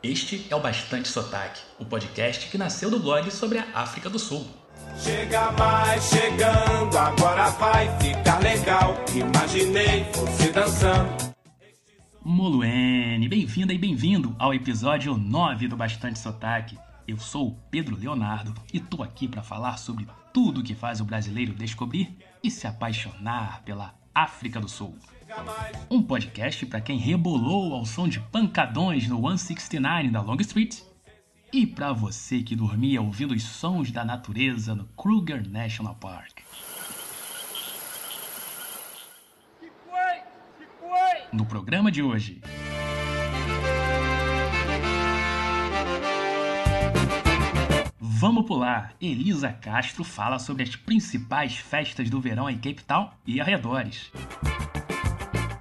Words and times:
Este 0.00 0.46
é 0.48 0.54
o 0.54 0.60
Bastante 0.60 1.08
Sotaque, 1.08 1.60
o 1.76 1.84
podcast 1.84 2.48
que 2.48 2.56
nasceu 2.56 2.88
do 2.88 3.00
blog 3.00 3.28
sobre 3.32 3.58
a 3.58 3.66
África 3.74 4.08
do 4.08 4.16
Sul. 4.16 4.46
Chega 4.96 5.50
mais 5.50 6.04
chegando, 6.04 6.96
agora 6.96 7.50
vai 7.50 7.88
ficar 7.98 8.40
legal. 8.40 8.94
Imaginei 9.12 10.04
você 10.12 10.52
dançando. 10.52 11.34
Moluene, 12.24 13.28
bem-vinda 13.28 13.74
e 13.74 13.78
bem-vindo 13.78 14.36
ao 14.38 14.54
episódio 14.54 15.16
9 15.16 15.66
do 15.66 15.76
Bastante 15.76 16.20
Sotaque. 16.20 16.78
Eu 17.06 17.18
sou 17.18 17.48
o 17.48 17.56
Pedro 17.68 17.96
Leonardo 17.96 18.54
e 18.72 18.78
tô 18.78 19.02
aqui 19.02 19.26
para 19.26 19.42
falar 19.42 19.78
sobre 19.78 20.06
tudo 20.32 20.62
que 20.62 20.76
faz 20.76 21.00
o 21.00 21.04
brasileiro 21.04 21.54
descobrir 21.54 22.16
e 22.40 22.52
se 22.52 22.68
apaixonar 22.68 23.62
pela 23.64 23.96
África 24.14 24.60
do 24.60 24.68
Sul. 24.68 24.96
Um 25.90 26.02
podcast 26.02 26.64
para 26.64 26.80
quem 26.80 26.96
rebolou 26.96 27.74
ao 27.74 27.84
som 27.84 28.08
de 28.08 28.18
pancadões 28.18 29.06
no 29.06 29.16
169 29.16 30.08
da 30.08 30.22
Long 30.22 30.40
Street 30.40 30.80
e 31.52 31.66
para 31.66 31.92
você 31.92 32.42
que 32.42 32.56
dormia 32.56 33.02
ouvindo 33.02 33.34
os 33.34 33.42
sons 33.42 33.90
da 33.90 34.04
natureza 34.04 34.74
no 34.74 34.86
Kruger 34.96 35.46
National 35.46 35.94
Park. 35.96 36.38
No 41.30 41.44
programa 41.44 41.92
de 41.92 42.02
hoje. 42.02 42.40
Vamos 48.00 48.46
pular! 48.46 48.94
Elisa 49.00 49.52
Castro 49.52 50.02
fala 50.02 50.38
sobre 50.38 50.62
as 50.62 50.74
principais 50.74 51.56
festas 51.56 52.08
do 52.10 52.20
verão 52.20 52.48
em 52.48 52.56
Cape 52.56 52.82
Town 52.82 53.10
e 53.26 53.40
arredores. 53.40 54.10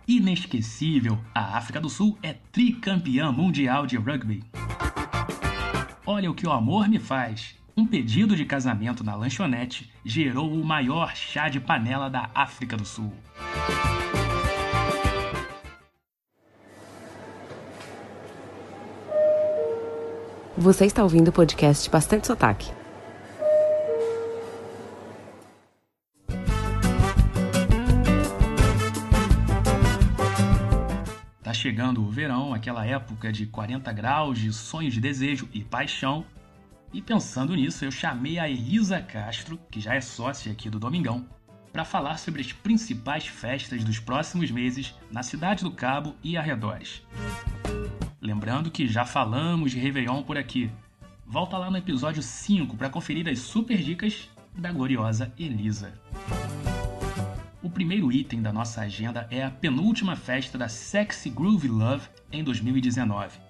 Inesquecível, 0.08 1.18
a 1.36 1.58
África 1.58 1.82
do 1.82 1.90
Sul 1.90 2.18
é 2.24 2.34
tricampeã 2.50 3.30
mundial 3.30 3.86
de 3.86 3.98
rugby. 3.98 4.42
Olha 6.06 6.32
o 6.32 6.34
que 6.34 6.48
o 6.48 6.52
amor 6.52 6.88
me 6.88 6.98
faz. 6.98 7.56
Um 7.76 7.86
pedido 7.86 8.34
de 8.34 8.46
casamento 8.46 9.04
na 9.04 9.14
lanchonete 9.16 9.92
gerou 10.06 10.50
o 10.50 10.66
maior 10.66 11.14
chá 11.14 11.50
de 11.50 11.60
panela 11.60 12.10
da 12.10 12.30
África 12.34 12.78
do 12.78 12.86
Sul. 12.86 13.12
Você 20.58 20.86
está 20.86 21.04
ouvindo 21.04 21.28
o 21.28 21.34
podcast 21.34 21.90
Bastante 21.90 22.28
Sotaque. 22.28 22.77
Chegando 31.68 32.02
o 32.02 32.10
verão, 32.10 32.54
aquela 32.54 32.86
época 32.86 33.30
de 33.30 33.46
40 33.46 33.92
graus, 33.92 34.40
de 34.40 34.54
sonhos 34.54 34.94
de 34.94 35.02
desejo 35.02 35.50
e 35.52 35.66
paixão. 35.66 36.26
E 36.94 37.02
pensando 37.02 37.54
nisso, 37.54 37.84
eu 37.84 37.92
chamei 37.92 38.40
a 38.40 38.50
Elisa 38.50 39.02
Castro, 39.02 39.60
que 39.70 39.82
já 39.82 39.94
é 39.94 40.00
sócia 40.00 40.50
aqui 40.50 40.70
do 40.70 40.80
Domingão, 40.80 41.28
para 41.74 41.84
falar 41.84 42.20
sobre 42.20 42.40
as 42.40 42.54
principais 42.54 43.28
festas 43.28 43.84
dos 43.84 44.00
próximos 44.00 44.50
meses 44.50 44.96
na 45.12 45.24
cidade 45.24 45.66
do 45.66 45.72
Cabo 45.72 46.16
e 46.24 46.38
arredores. 46.38 47.06
Lembrando 48.22 48.72
que 48.72 48.88
já 48.88 49.04
falamos 49.04 49.72
de 49.72 49.78
Réveillon 49.78 50.24
por 50.24 50.38
aqui. 50.38 50.72
Volta 51.26 51.58
lá 51.58 51.70
no 51.70 51.76
episódio 51.76 52.24
5 52.24 52.78
para 52.78 52.90
conferir 52.90 53.28
as 53.28 53.40
super 53.40 53.78
dicas 53.78 54.30
da 54.56 54.72
gloriosa 54.72 55.34
Elisa. 55.38 55.92
O 57.68 57.70
primeiro 57.70 58.10
item 58.10 58.42
da 58.42 58.54
nossa 58.54 58.80
agenda 58.80 59.28
é 59.30 59.44
a 59.44 59.52
penúltima 59.52 60.16
festa 60.16 60.58
da 60.58 60.70
Sexy 60.70 61.30
Groovy 61.30 61.68
Love 61.68 62.08
em 62.32 62.42
2019. 62.42 63.42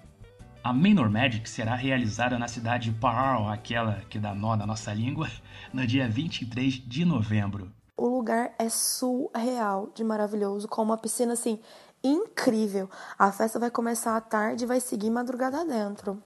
A 0.64 0.72
Manor 0.72 1.08
Magic 1.08 1.48
será 1.48 1.76
realizada 1.76 2.36
na 2.36 2.48
cidade 2.48 2.90
de 2.90 2.98
Paarl, 2.98 3.46
aquela 3.46 4.02
que 4.10 4.18
dá 4.18 4.34
nó 4.34 4.56
na 4.56 4.66
nossa 4.66 4.92
língua, 4.92 5.30
no 5.72 5.86
dia 5.86 6.08
23 6.08 6.82
de 6.84 7.04
novembro. 7.04 7.70
O 7.96 8.08
lugar 8.08 8.52
é 8.58 8.68
surreal 8.68 9.92
de 9.94 10.02
maravilhoso, 10.02 10.66
com 10.66 10.82
uma 10.82 10.98
piscina 10.98 11.34
assim 11.34 11.60
incrível. 12.02 12.90
A 13.16 13.30
festa 13.30 13.60
vai 13.60 13.70
começar 13.70 14.16
à 14.16 14.20
tarde 14.20 14.64
e 14.64 14.66
vai 14.66 14.80
seguir 14.80 15.10
madrugada 15.10 15.64
dentro. 15.64 16.20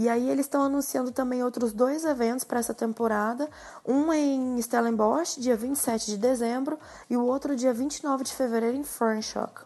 E 0.00 0.08
aí 0.08 0.28
eles 0.30 0.46
estão 0.46 0.62
anunciando 0.62 1.12
também 1.12 1.44
outros 1.44 1.74
dois 1.74 2.06
eventos 2.06 2.42
para 2.42 2.58
essa 2.58 2.72
temporada, 2.72 3.46
um 3.86 4.10
em 4.10 4.58
Stellenbosch, 4.62 5.38
dia 5.38 5.54
27 5.54 6.12
de 6.12 6.16
dezembro, 6.16 6.78
e 7.10 7.18
o 7.18 7.26
outro 7.26 7.54
dia 7.54 7.74
29 7.74 8.24
de 8.24 8.32
fevereiro 8.32 8.78
em 8.78 8.82
Franschhoek. 8.82 9.60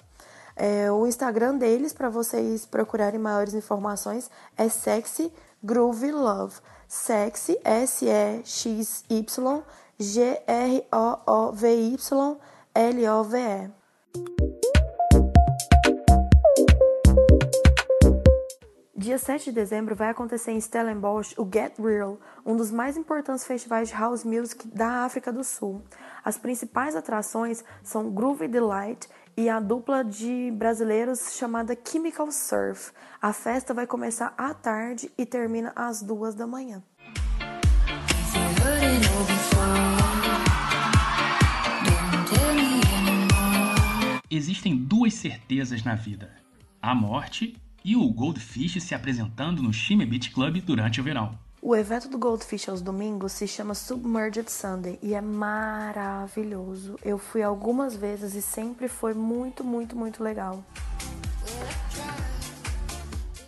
É, 0.57 0.91
o 0.91 1.07
Instagram 1.07 1.57
deles, 1.57 1.93
para 1.93 2.09
vocês 2.09 2.67
procurarem 2.67 3.21
maiores 3.21 3.55
informações, 3.55 4.29
é 4.57 4.69
Sexy 4.69 5.33
Groovy 5.63 6.11
Love. 6.11 6.57
Sexy, 6.89 7.57
S-E-X-Y, 7.63 9.63
G-R-O-O-V-Y, 10.01 11.97
L-O-V-E. 12.75 13.84
Dia 19.05 19.19
7 19.19 19.45
de 19.45 19.53
dezembro 19.53 19.95
vai 19.95 20.09
acontecer 20.09 20.53
em 20.53 20.59
Stellenbosch 20.59 21.35
o 21.37 21.45
Get 21.45 21.79
Real, 21.79 22.19
um 22.43 22.57
dos 22.57 22.71
mais 22.71 22.97
importantes 22.97 23.45
festivais 23.45 23.91
de 23.91 23.95
house 23.95 24.25
music 24.25 24.67
da 24.69 25.05
África 25.05 25.31
do 25.31 25.45
Sul. 25.45 25.85
As 26.25 26.39
principais 26.39 26.97
atrações 26.97 27.63
são 27.83 28.11
Groovy 28.11 28.49
Delight 28.49 29.07
e 29.37 29.47
a 29.47 29.61
dupla 29.61 30.03
de 30.03 30.51
brasileiros 30.53 31.37
chamada 31.37 31.77
Chemical 31.87 32.33
Surf. 32.33 32.93
A 33.21 33.35
festa 33.35 33.75
vai 33.75 33.87
começar 33.87 34.33
à 34.39 34.55
tarde 34.55 35.13
e 35.19 35.27
termina 35.27 35.71
às 35.77 36.01
duas 36.01 36.35
da 36.35 36.47
manhã. 36.47 36.83
Existem 44.31 44.75
duas 44.75 45.13
certezas 45.13 45.85
na 45.85 45.95
vida: 45.95 46.35
a 46.81 46.95
morte 46.95 47.63
e 47.85 47.95
o 47.95 48.09
Goldfish 48.09 48.83
se 48.83 48.95
apresentando 48.95 49.63
no 49.63 49.73
Shime 49.73 50.07
Beach 50.07 50.31
Club 50.31 50.63
durante 50.63 51.01
o 51.01 51.05
verão. 51.05 51.39
O 51.61 51.75
evento 51.75 52.09
do 52.09 52.19
Goldfish 52.19 52.69
aos 52.69 52.83
domingos 52.83 53.33
se 53.33 53.47
chama 53.47 53.75
Submerged 53.75 54.51
Sunday 54.51 54.99
e 55.03 55.15
é 55.15 55.21
maravilhoso. 55.21 56.99
Eu 57.03 57.19
fui 57.19 57.43
algumas 57.43 57.97
vezes 57.97 58.35
e 58.35 58.43
sempre 58.43 58.87
foi 58.87 59.15
muito, 59.15 59.65
muito, 59.65 59.97
muito 59.97 60.23
legal. 60.23 60.63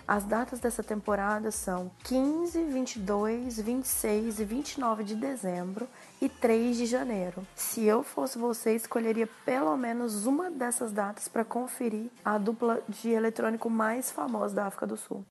As 0.08 0.22
datas 0.22 0.60
dessa 0.60 0.84
temporada 0.84 1.50
são 1.50 1.90
15, 2.04 2.62
22, 2.62 3.60
26 3.60 4.38
e 4.38 4.44
29 4.44 5.02
de 5.02 5.16
dezembro 5.16 5.88
e 6.22 6.28
3 6.28 6.76
de 6.76 6.86
janeiro. 6.86 7.44
Se 7.56 7.82
eu 7.82 8.04
fosse 8.04 8.38
você, 8.38 8.76
escolheria 8.76 9.28
pelo 9.44 9.76
menos 9.76 10.24
uma 10.24 10.48
dessas 10.48 10.92
datas 10.92 11.26
para 11.26 11.44
conferir 11.44 12.08
a 12.24 12.38
dupla 12.38 12.80
de 12.88 13.08
eletrônico 13.08 13.68
mais 13.68 14.08
famosa 14.12 14.54
da 14.54 14.66
África 14.68 14.86
do 14.86 14.96
Sul. 14.96 15.24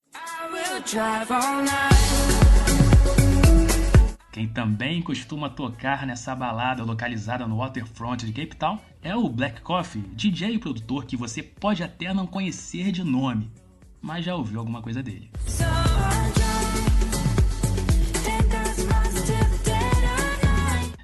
Quem 4.34 4.50
também 4.50 5.02
costuma 5.02 5.50
tocar 5.50 6.06
nessa 6.06 6.36
balada 6.36 6.84
localizada 6.84 7.48
no 7.48 7.60
waterfront 7.60 8.26
de 8.26 8.34
Cape 8.34 8.58
Town 8.58 8.78
é 9.02 9.16
o 9.16 9.30
Black 9.30 9.62
Coffee, 9.62 10.02
DJ 10.02 10.56
e 10.56 10.60
produtor 10.60 11.06
que 11.06 11.16
você 11.16 11.42
pode 11.42 11.82
até 11.82 12.14
não 12.14 12.28
conhecer 12.28 12.92
de 12.92 13.02
nome, 13.02 13.50
mas 14.02 14.26
já 14.26 14.36
ouviu 14.36 14.60
alguma 14.60 14.82
coisa 14.82 15.02
dele. 15.02 15.30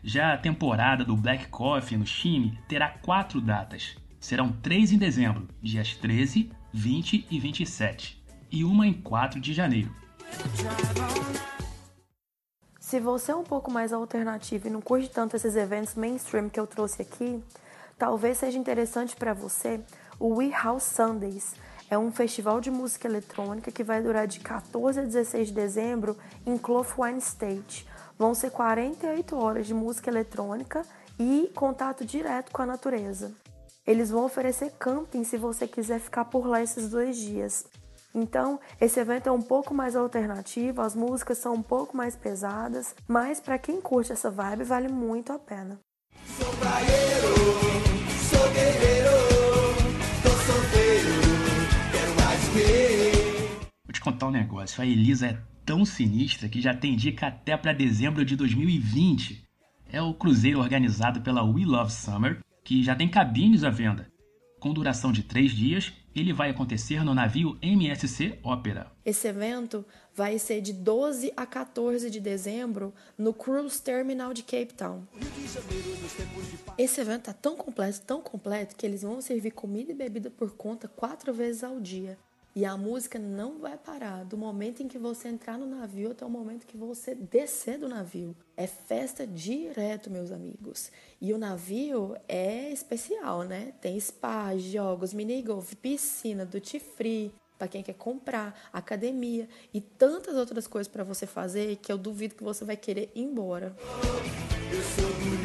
Já 0.04 0.34
a 0.34 0.38
temporada 0.38 1.06
do 1.06 1.16
Black 1.16 1.48
Coffee 1.48 1.98
no 1.98 2.06
Chime 2.06 2.60
terá 2.68 2.90
quatro 2.90 3.40
datas. 3.40 3.96
Serão 4.20 4.52
três 4.52 4.92
em 4.92 4.98
dezembro, 4.98 5.48
dias 5.62 5.96
13, 5.96 6.52
20 6.74 7.28
e 7.32 7.40
27, 7.40 8.22
e 8.52 8.64
uma 8.64 8.86
em 8.86 8.94
4 8.94 9.40
de 9.40 9.54
janeiro. 9.54 9.90
Se 12.78 13.00
você 13.00 13.32
é 13.32 13.36
um 13.36 13.44
pouco 13.44 13.72
mais 13.72 13.94
alternativo 13.94 14.68
e 14.68 14.70
não 14.70 14.82
curte 14.82 15.10
tanto 15.10 15.38
esses 15.38 15.56
eventos 15.56 15.96
mainstream 15.96 16.50
que 16.50 16.60
eu 16.60 16.68
trouxe 16.68 17.02
aqui, 17.02 17.42
talvez 17.98 18.38
seja 18.38 18.58
interessante 18.58 19.16
para 19.16 19.34
você 19.34 19.80
o 20.20 20.36
We 20.36 20.50
House 20.50 20.84
Sundays. 20.84 21.56
É 21.92 21.98
um 21.98 22.10
festival 22.10 22.62
de 22.62 22.72
música 22.72 23.06
eletrônica 23.06 23.70
que 23.70 23.84
vai 23.84 24.02
durar 24.02 24.26
de 24.26 24.40
14 24.40 25.02
a 25.02 25.04
16 25.04 25.50
de 25.50 25.54
dezembro 25.54 26.18
em 26.46 26.58
Clothwine 26.58 27.18
State. 27.18 27.86
Vão 28.18 28.34
ser 28.34 28.50
48 28.50 29.36
horas 29.38 29.68
de 29.68 29.74
música 29.74 30.10
eletrônica 30.10 30.84
e 31.20 31.52
contato 31.54 32.06
direto 32.06 32.50
com 32.54 32.62
a 32.62 32.66
natureza. 32.66 33.34
Eles 33.86 34.10
vão 34.10 34.24
oferecer 34.24 34.72
camping 34.80 35.26
se 35.26 35.36
você 35.36 35.68
quiser 35.68 36.00
ficar 36.00 36.24
por 36.24 36.48
lá 36.48 36.64
esses 36.64 36.90
dois 36.90 37.18
dias. 37.18 37.66
Então, 38.16 38.58
esse 38.80 38.98
evento 38.98 39.28
é 39.28 39.32
um 39.34 39.42
pouco 39.42 39.74
mais 39.74 39.94
alternativo, 39.94 40.82
as 40.82 40.96
músicas 40.96 41.40
são 41.40 41.56
um 41.56 41.62
pouco 41.62 41.98
mais 41.98 42.16
pesadas, 42.16 42.96
mas 43.06 43.42
para 43.42 43.58
quem 43.58 43.82
curte 43.82 44.14
essa 44.14 44.32
vibe, 44.32 44.64
vale 44.64 44.88
muito 44.88 45.34
a 45.34 45.40
pena. 45.40 45.78
Sou 46.38 46.54
praieiro, 46.56 47.41
te 54.02 54.04
contar 54.04 54.28
um 54.28 54.32
negócio. 54.32 54.82
A 54.82 54.86
Elisa 54.86 55.28
é 55.28 55.38
tão 55.64 55.86
sinistra 55.86 56.50
que 56.50 56.60
já 56.60 56.74
tem 56.74 56.96
dica 56.96 57.28
até 57.28 57.56
para 57.56 57.72
dezembro 57.72 58.26
de 58.26 58.36
2020. 58.36 59.48
É 59.92 60.02
o 60.02 60.14
cruzeiro 60.14 60.60
organizado 60.60 61.22
pela 61.22 61.44
We 61.44 61.66
Love 61.66 61.92
Summer, 61.92 62.40
que 62.64 62.82
já 62.82 62.96
tem 62.96 63.08
cabines 63.08 63.64
à 63.64 63.70
venda. 63.70 64.10
Com 64.60 64.74
duração 64.74 65.12
de 65.12 65.24
três 65.24 65.52
dias, 65.52 65.94
ele 66.16 66.34
vai 66.34 66.50
acontecer 66.50 67.04
no 67.04 67.14
navio 67.14 67.58
MSC 67.62 68.40
Opera. 68.44 68.92
Esse 69.06 69.28
evento 69.28 69.86
vai 70.16 70.38
ser 70.40 70.62
de 70.62 70.74
12 70.74 71.32
a 71.38 71.46
14 71.46 72.10
de 72.10 72.20
dezembro 72.20 72.94
no 73.18 73.34
Cruise 73.34 73.82
Terminal 73.82 74.34
de 74.34 74.44
Cape 74.44 74.74
Town. 74.74 75.04
Esse 76.78 77.02
evento 77.02 77.24
tá 77.24 77.34
tão 77.34 77.56
completo, 77.56 78.02
tão 78.02 78.22
completo, 78.22 78.76
que 78.76 78.86
eles 78.86 79.02
vão 79.04 79.22
servir 79.22 79.52
comida 79.52 79.92
e 79.92 79.96
bebida 79.96 80.30
por 80.30 80.52
conta 80.52 80.88
quatro 80.88 81.34
vezes 81.34 81.64
ao 81.64 81.80
dia. 81.80 82.18
E 82.54 82.66
a 82.66 82.76
música 82.76 83.18
não 83.18 83.60
vai 83.60 83.78
parar 83.78 84.26
do 84.26 84.38
momento 84.38 84.84
em 84.84 84.88
que 84.88 84.98
você 84.98 85.30
entrar 85.30 85.58
no 85.58 85.66
navio 85.66 86.12
até 86.12 86.26
o 86.26 86.30
momento 86.30 86.68
que 86.68 86.76
você 86.76 87.16
descer 87.16 87.78
do 87.78 87.88
navio. 87.88 88.36
É 88.58 88.68
festa 88.68 89.26
direto, 89.26 90.10
meus 90.10 90.32
amigos. 90.32 90.92
E 91.22 91.32
o 91.32 91.38
navio 91.38 92.16
é 92.28 92.70
especial, 92.70 93.44
né? 93.44 93.74
Tem 93.80 93.98
spa, 93.98 94.56
jogos, 94.58 95.14
mini 95.14 95.42
golf, 95.42 95.74
piscina, 95.76 96.46
duty 96.46 96.80
free, 96.80 97.32
para 97.58 97.70
quem 97.70 97.82
quer 97.82 97.94
comprar, 97.94 98.70
academia 98.74 99.48
e 99.74 99.80
tantas 99.80 100.36
outras 100.36 100.68
coisas 100.68 100.92
para 100.92 101.06
você 101.06 101.26
fazer 101.26 101.78
que 101.78 101.92
eu 101.92 101.98
duvido 101.98 102.36
que 102.36 102.44
você 102.44 102.66
vai 102.66 102.76
querer 102.76 103.12
ir 103.16 103.22
embora. 103.22 103.76
Eu 104.74 104.82
sou 104.82 105.41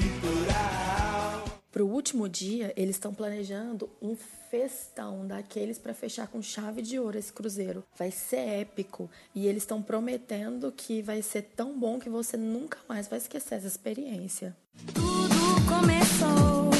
para 1.76 1.84
o 1.84 1.92
último 1.92 2.26
dia, 2.26 2.72
eles 2.74 2.96
estão 2.96 3.12
planejando 3.12 3.90
um 4.00 4.16
festão 4.50 5.26
daqueles 5.26 5.78
para 5.78 5.92
fechar 5.92 6.26
com 6.26 6.40
chave 6.40 6.80
de 6.80 6.98
ouro 6.98 7.18
esse 7.18 7.30
cruzeiro. 7.30 7.84
Vai 7.98 8.10
ser 8.10 8.38
épico 8.62 9.10
e 9.34 9.46
eles 9.46 9.64
estão 9.64 9.82
prometendo 9.82 10.72
que 10.74 11.02
vai 11.02 11.20
ser 11.20 11.42
tão 11.54 11.78
bom 11.78 11.98
que 11.98 12.08
você 12.08 12.38
nunca 12.38 12.78
mais 12.88 13.08
vai 13.08 13.18
esquecer 13.18 13.56
essa 13.56 13.66
experiência. 13.66 14.56
Tudo 14.94 15.68
começou, 15.68 16.70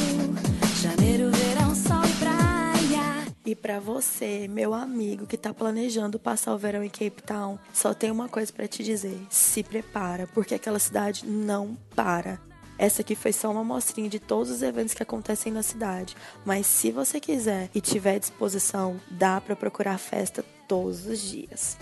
janeiro, 0.80 1.30
verão, 1.30 1.74
sol 1.74 2.02
e 2.02 2.18
praia. 2.18 3.34
E 3.44 3.54
para 3.54 3.78
você, 3.78 4.48
meu 4.48 4.72
amigo 4.72 5.26
que 5.26 5.36
está 5.36 5.52
planejando 5.52 6.18
passar 6.18 6.54
o 6.54 6.58
verão 6.58 6.82
em 6.82 6.88
Cape 6.88 7.22
Town, 7.22 7.58
só 7.70 7.92
tem 7.92 8.10
uma 8.10 8.30
coisa 8.30 8.50
para 8.50 8.66
te 8.66 8.82
dizer: 8.82 9.20
se 9.28 9.62
prepara, 9.62 10.26
porque 10.28 10.54
aquela 10.54 10.78
cidade 10.78 11.26
não 11.26 11.76
para. 11.94 12.45
Essa 12.78 13.02
aqui 13.02 13.14
foi 13.14 13.32
só 13.32 13.50
uma 13.50 13.60
amostrinha 13.60 14.08
de 14.08 14.18
todos 14.18 14.50
os 14.50 14.62
eventos 14.62 14.94
que 14.94 15.02
acontecem 15.02 15.52
na 15.52 15.62
cidade, 15.62 16.16
mas 16.44 16.66
se 16.66 16.90
você 16.90 17.18
quiser 17.18 17.70
e 17.74 17.80
tiver 17.80 18.18
disposição, 18.18 19.00
dá 19.10 19.40
para 19.40 19.56
procurar 19.56 19.98
festa 19.98 20.44
todos 20.68 21.06
os 21.06 21.20
dias. 21.20 21.76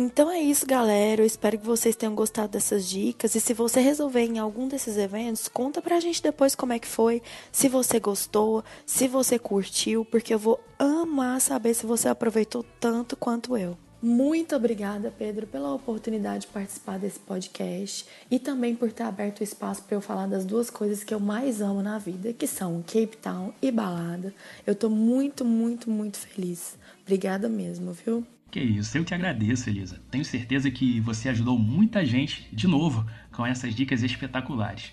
Então 0.00 0.30
é 0.30 0.38
isso, 0.38 0.64
galera. 0.64 1.22
Eu 1.22 1.26
espero 1.26 1.58
que 1.58 1.66
vocês 1.66 1.96
tenham 1.96 2.14
gostado 2.14 2.52
dessas 2.52 2.88
dicas. 2.88 3.34
E 3.34 3.40
se 3.40 3.52
você 3.52 3.80
resolver 3.80 4.22
em 4.22 4.38
algum 4.38 4.68
desses 4.68 4.96
eventos, 4.96 5.48
conta 5.48 5.82
pra 5.82 5.98
gente 5.98 6.22
depois 6.22 6.54
como 6.54 6.72
é 6.72 6.78
que 6.78 6.86
foi, 6.86 7.20
se 7.50 7.68
você 7.68 7.98
gostou, 7.98 8.62
se 8.86 9.08
você 9.08 9.40
curtiu, 9.40 10.04
porque 10.04 10.32
eu 10.32 10.38
vou 10.38 10.60
amar 10.78 11.40
saber 11.40 11.74
se 11.74 11.84
você 11.84 12.08
aproveitou 12.08 12.64
tanto 12.78 13.16
quanto 13.16 13.56
eu. 13.56 13.76
Muito 14.00 14.54
obrigada, 14.54 15.12
Pedro, 15.16 15.44
pela 15.44 15.74
oportunidade 15.74 16.42
de 16.42 16.52
participar 16.52 17.00
desse 17.00 17.18
podcast 17.18 18.06
e 18.30 18.38
também 18.38 18.76
por 18.76 18.92
ter 18.92 19.02
aberto 19.02 19.40
o 19.40 19.42
espaço 19.42 19.82
para 19.82 19.96
eu 19.96 20.00
falar 20.00 20.28
das 20.28 20.44
duas 20.44 20.70
coisas 20.70 21.02
que 21.02 21.12
eu 21.12 21.18
mais 21.18 21.60
amo 21.60 21.82
na 21.82 21.98
vida, 21.98 22.32
que 22.32 22.46
são 22.46 22.80
Cape 22.82 23.16
Town 23.20 23.52
e 23.60 23.72
balada. 23.72 24.32
Eu 24.64 24.76
tô 24.76 24.88
muito, 24.88 25.44
muito, 25.44 25.90
muito 25.90 26.16
feliz. 26.16 26.78
Obrigada 27.02 27.48
mesmo, 27.48 27.92
viu? 27.92 28.24
Que 28.52 28.60
isso, 28.60 28.96
eu 28.96 29.04
te 29.04 29.14
agradeço, 29.14 29.68
Elisa. 29.68 30.00
Tenho 30.12 30.24
certeza 30.24 30.70
que 30.70 31.00
você 31.00 31.28
ajudou 31.30 31.58
muita 31.58 32.06
gente, 32.06 32.48
de 32.52 32.68
novo, 32.68 33.04
com 33.32 33.44
essas 33.44 33.74
dicas 33.74 34.04
espetaculares. 34.04 34.92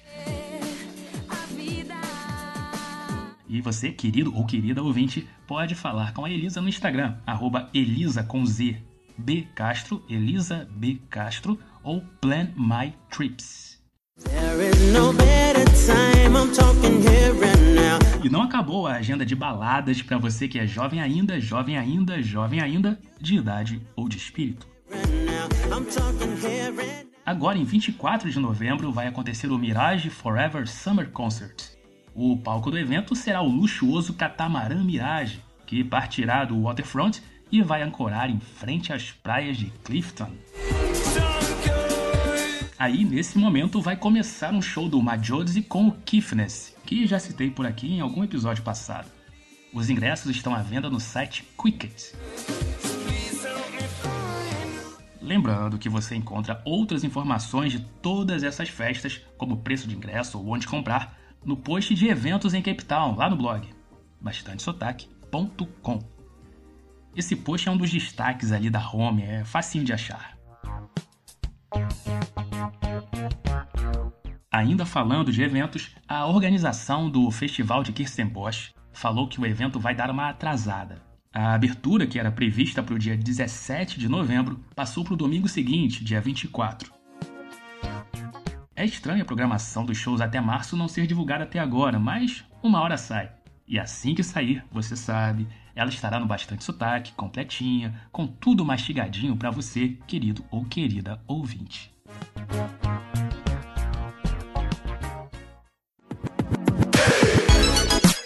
E 3.48 3.62
você, 3.62 3.92
querido 3.92 4.36
ou 4.36 4.46
querida 4.48 4.82
ouvinte, 4.82 5.28
pode 5.46 5.76
falar 5.76 6.12
com 6.12 6.26
a 6.26 6.32
Elisa 6.32 6.60
no 6.60 6.68
Instagram, 6.68 7.18
arroba 7.26 7.70
Elisa 7.74 8.24
com 8.24 8.44
Z, 8.44 8.82
B. 9.18 9.48
Castro, 9.56 10.04
Elisa 10.10 10.68
B. 10.72 11.00
Castro 11.10 11.60
ou 11.84 12.02
Plan 12.22 12.50
My 12.56 12.94
Trips. 13.10 13.80
E 18.24 18.30
não 18.30 18.42
acabou 18.42 18.88
a 18.88 18.94
agenda 18.94 19.26
de 19.26 19.36
baladas 19.36 20.02
para 20.02 20.18
você 20.18 20.48
que 20.48 20.58
é 20.58 20.66
jovem 20.66 21.02
ainda, 21.02 21.40
jovem 21.40 21.78
ainda, 21.78 22.22
jovem 22.22 22.62
ainda, 22.62 23.00
de 23.20 23.36
idade 23.36 23.82
ou 23.96 24.08
de 24.08 24.18
espírito. 24.18 24.68
Agora, 27.26 27.58
em 27.58 27.64
24 27.64 28.30
de 28.30 28.40
novembro, 28.40 28.92
vai 28.92 29.08
acontecer 29.08 29.52
o 29.52 29.58
Mirage 29.58 30.10
Forever 30.10 30.68
Summer 30.68 31.10
Concert. 31.10 31.76
O 32.14 32.38
palco 32.38 32.72
do 32.72 32.78
evento 32.78 33.16
será 33.16 33.42
o 33.42 33.50
luxuoso 33.50 34.14
catamarã 34.14 34.84
Mirage, 34.84 35.44
que 35.66 35.84
partirá 35.84 36.46
do 36.46 36.62
waterfront 36.62 37.22
e 37.52 37.62
vai 37.62 37.82
ancorar 37.82 38.30
em 38.30 38.40
frente 38.40 38.92
às 38.92 39.12
praias 39.12 39.58
de 39.58 39.66
Clifton. 39.84 40.32
Aí, 42.78 43.06
nesse 43.06 43.38
momento, 43.38 43.82
vai 43.82 43.96
começar 43.96 44.54
um 44.54 44.62
show 44.62 44.90
do 44.90 45.02
Majodzi 45.02 45.62
com 45.62 45.88
o 45.88 45.92
Kiffness, 45.92 46.76
que 46.86 47.08
já 47.08 47.18
citei 47.20 47.50
por 47.50 47.66
aqui 47.66 47.94
em 47.94 48.02
algum 48.02 48.24
episódio 48.24 48.64
passado. 48.64 49.10
Os 49.74 49.90
ingressos 49.90 50.36
estão 50.36 50.54
à 50.54 50.62
venda 50.62 50.90
no 50.90 51.00
site 51.00 51.46
Quicket. 51.62 52.14
Lembrando 55.22 55.78
que 55.78 55.90
você 55.90 56.16
encontra 56.16 56.62
outras 56.66 57.04
informações 57.04 57.72
de 57.72 57.80
todas 57.80 58.44
essas 58.44 58.70
festas, 58.70 59.22
como 59.38 59.58
preço 59.58 59.88
de 59.88 59.96
ingresso 59.96 60.38
ou 60.38 60.48
onde 60.50 60.68
comprar, 60.68 61.18
no 61.44 61.58
post 61.58 61.96
de 61.96 62.08
eventos 62.08 62.54
em 62.54 62.62
Cape 62.62 62.86
Town, 62.86 63.16
lá 63.16 63.30
no 63.30 63.36
blog 63.36 63.68
bastantesotaque.com. 64.26 66.15
Esse 67.16 67.34
post 67.34 67.70
é 67.70 67.72
um 67.72 67.78
dos 67.78 67.90
destaques 67.90 68.52
ali 68.52 68.70
da 68.70 68.86
home, 68.86 69.24
é 69.24 69.46
facinho 69.46 69.86
de 69.86 69.94
achar. 69.94 70.38
Ainda 74.52 74.86
falando 74.86 75.32
de 75.32 75.42
eventos, 75.42 75.96
a 76.08 76.26
organização 76.28 77.10
do 77.10 77.32
Festival 77.32 77.84
de 77.84 77.94
Kirstenbosch 77.94 78.74
falou 78.92 79.28
que 79.28 79.40
o 79.40 79.46
evento 79.46 79.80
vai 79.80 79.96
dar 79.96 80.12
uma 80.12 80.30
atrasada. 80.30 81.02
A 81.34 81.54
abertura, 81.54 82.06
que 82.06 82.20
era 82.20 82.32
prevista 82.32 82.84
para 82.84 82.96
o 82.96 83.00
dia 83.00 83.16
17 83.16 83.98
de 83.98 84.10
novembro, 84.10 84.60
passou 84.74 85.04
para 85.04 85.14
o 85.14 85.18
domingo 85.18 85.48
seguinte, 85.48 86.04
dia 86.04 86.20
24. 86.20 86.94
É 88.76 88.84
estranha 88.84 89.24
a 89.24 89.26
programação 89.26 89.86
dos 89.86 89.98
shows 89.98 90.20
até 90.20 90.42
março 90.42 90.76
não 90.76 90.88
ser 90.90 91.08
divulgada 91.08 91.46
até 91.46 91.60
agora, 91.60 91.98
mas 91.98 92.44
uma 92.62 92.82
hora 92.82 92.98
sai. 92.98 93.32
E 93.68 93.80
assim 93.80 94.14
que 94.14 94.24
sair, 94.24 94.64
você 94.72 94.96
sabe, 94.96 95.48
ela 95.76 95.90
estará 95.90 96.20
no 96.20 96.26
Bastante 96.26 96.64
Sotaque, 96.64 97.12
completinha, 97.12 97.94
com 98.12 98.26
tudo 98.26 98.64
mastigadinho 98.64 99.36
para 99.36 99.52
você, 99.52 99.98
querido 100.08 100.46
ou 100.50 100.64
querida 100.64 101.22
ouvinte. 101.28 101.94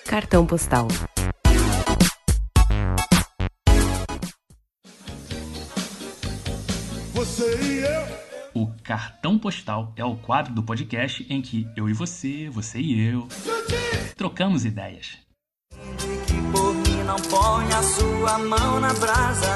Cartão 0.05 0.45
postal. 0.45 0.87
Você 7.13 7.61
e 7.61 7.79
eu. 7.79 8.19
O 8.61 8.67
cartão 8.83 9.37
postal 9.37 9.93
é 9.95 10.03
o 10.03 10.15
quadro 10.15 10.53
do 10.53 10.63
podcast 10.63 11.25
em 11.29 11.41
que 11.41 11.67
eu 11.75 11.87
e 11.87 11.93
você, 11.93 12.49
você 12.49 12.79
e 12.79 12.99
eu, 12.99 13.27
trocamos 14.15 14.65
ideias 14.65 15.28
não 17.09 17.15
põe 17.15 17.65
a 17.73 17.81
sua 17.81 18.37
mão 18.37 18.79
na 18.79 18.93
brasa. 18.93 19.49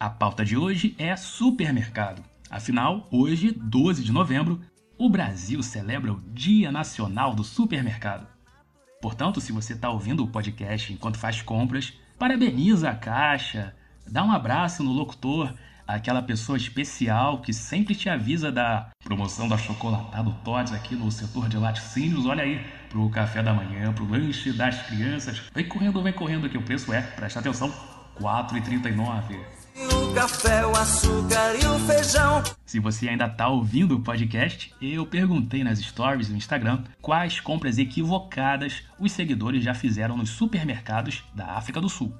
A 0.00 0.08
pauta 0.08 0.42
de 0.42 0.56
hoje 0.56 0.94
é 0.98 1.14
supermercado. 1.16 2.24
Afinal, 2.48 3.06
hoje, 3.10 3.52
12 3.52 4.02
de 4.02 4.10
novembro, 4.10 4.58
o 4.96 5.10
Brasil 5.10 5.62
celebra 5.62 6.14
o 6.14 6.22
Dia 6.32 6.72
Nacional 6.72 7.34
do 7.34 7.44
Supermercado. 7.44 8.26
Portanto, 9.02 9.38
se 9.38 9.52
você 9.52 9.74
está 9.74 9.90
ouvindo 9.90 10.24
o 10.24 10.28
podcast 10.28 10.90
enquanto 10.90 11.18
faz 11.18 11.42
compras, 11.42 11.92
parabeniza 12.18 12.88
a 12.88 12.94
caixa, 12.94 13.76
dá 14.06 14.24
um 14.24 14.32
abraço 14.32 14.82
no 14.82 14.92
locutor, 14.92 15.52
aquela 15.86 16.22
pessoa 16.22 16.56
especial 16.56 17.40
que 17.40 17.52
sempre 17.52 17.94
te 17.94 18.08
avisa 18.08 18.50
da 18.50 18.90
promoção 19.04 19.48
da 19.48 19.58
chocolatada 19.58 20.30
Todds 20.44 20.72
aqui 20.72 20.94
no 20.94 21.10
setor 21.10 21.48
de 21.48 21.56
laticínios. 21.56 22.26
Olha 22.26 22.44
aí, 22.44 22.64
pro 22.88 23.08
café 23.10 23.42
da 23.42 23.52
manhã, 23.52 23.92
pro 23.92 24.08
lanche 24.08 24.52
das 24.52 24.82
crianças. 24.82 25.42
Vem 25.54 25.66
correndo, 25.66 26.02
vem 26.02 26.12
correndo 26.12 26.48
que 26.48 26.58
o 26.58 26.62
preço 26.62 26.92
é, 26.92 27.02
presta 27.02 27.40
atenção, 27.40 27.68
R$ 27.68 28.22
4,39. 28.22 29.61
O 29.76 30.14
café, 30.14 30.66
o 30.66 30.70
açúcar 30.72 31.54
e 31.54 31.66
o 31.66 31.78
feijão. 31.86 32.42
Se 32.66 32.78
você 32.78 33.08
ainda 33.08 33.28
tá 33.28 33.48
ouvindo 33.48 33.96
o 33.96 34.00
podcast, 34.00 34.74
eu 34.80 35.06
perguntei 35.06 35.64
nas 35.64 35.78
stories 35.78 36.28
do 36.28 36.36
Instagram 36.36 36.84
quais 37.00 37.40
compras 37.40 37.78
equivocadas 37.78 38.82
os 38.98 39.12
seguidores 39.12 39.64
já 39.64 39.72
fizeram 39.72 40.16
nos 40.16 40.30
supermercados 40.30 41.24
da 41.34 41.56
África 41.56 41.80
do 41.80 41.88
Sul. 41.88 42.14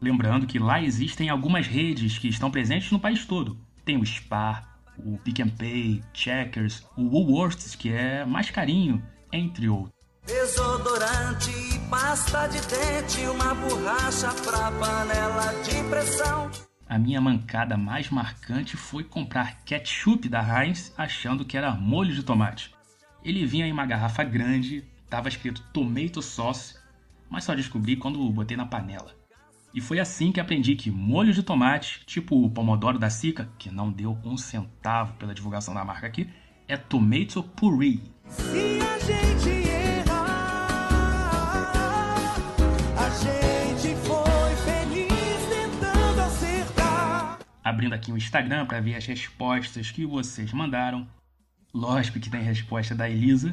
Lembrando 0.00 0.46
que 0.46 0.58
lá 0.58 0.80
existem 0.80 1.28
algumas 1.28 1.66
redes 1.66 2.18
que 2.18 2.28
estão 2.28 2.50
presentes 2.50 2.90
no 2.92 3.00
país 3.00 3.24
todo. 3.26 3.58
Tem 3.84 3.96
o 3.96 4.04
Spar, 4.04 4.78
o 4.98 5.18
Pick 5.18 5.40
and 5.40 5.48
Pay, 5.48 6.02
Checkers, 6.12 6.86
o 6.96 7.02
Woolworths, 7.02 7.74
que 7.74 7.90
é 7.90 8.24
mais 8.24 8.50
carinho, 8.50 9.02
entre 9.32 9.68
outros. 9.68 10.03
Desodorante 10.26 11.50
e 11.50 11.78
pasta 11.90 12.46
de 12.46 12.58
dente, 12.62 13.26
uma 13.28 13.54
borracha 13.54 14.32
pra 14.42 14.72
panela 14.72 15.52
de 15.62 15.88
pressão. 15.90 16.50
A 16.88 16.98
minha 16.98 17.20
mancada 17.20 17.76
mais 17.76 18.08
marcante 18.08 18.74
foi 18.74 19.04
comprar 19.04 19.62
ketchup 19.64 20.26
da 20.28 20.40
Heinz 20.40 20.94
achando 20.96 21.44
que 21.44 21.58
era 21.58 21.74
molho 21.74 22.14
de 22.14 22.22
tomate. 22.22 22.74
Ele 23.22 23.44
vinha 23.44 23.66
em 23.66 23.72
uma 23.72 23.84
garrafa 23.84 24.24
grande, 24.24 24.82
estava 25.04 25.28
escrito 25.28 25.62
tomato 25.74 26.22
sauce, 26.22 26.76
mas 27.28 27.44
só 27.44 27.54
descobri 27.54 27.94
quando 27.94 28.30
botei 28.30 28.56
na 28.56 28.64
panela. 28.64 29.14
E 29.74 29.80
foi 29.80 30.00
assim 30.00 30.32
que 30.32 30.40
aprendi 30.40 30.74
que 30.74 30.90
molho 30.90 31.34
de 31.34 31.42
tomate, 31.42 32.02
tipo 32.06 32.42
o 32.42 32.48
pomodoro 32.48 32.98
da 32.98 33.10
Sica, 33.10 33.50
que 33.58 33.70
não 33.70 33.92
deu 33.92 34.18
um 34.24 34.38
centavo 34.38 35.12
pela 35.14 35.34
divulgação 35.34 35.74
da 35.74 35.84
marca 35.84 36.06
aqui, 36.06 36.30
é 36.66 36.78
tomato 36.78 37.42
puree. 37.42 38.02
Se 38.26 38.78
a 38.80 38.98
gente 38.98 39.93
Abrindo 47.74 47.92
aqui 47.92 48.12
o 48.12 48.16
Instagram 48.16 48.66
para 48.66 48.80
ver 48.80 48.94
as 48.94 49.04
respostas 49.04 49.90
que 49.90 50.06
vocês 50.06 50.52
mandaram. 50.52 51.08
Lógico 51.74 52.20
que 52.20 52.30
tem 52.30 52.40
resposta 52.40 52.94
da 52.94 53.10
Elisa. 53.10 53.52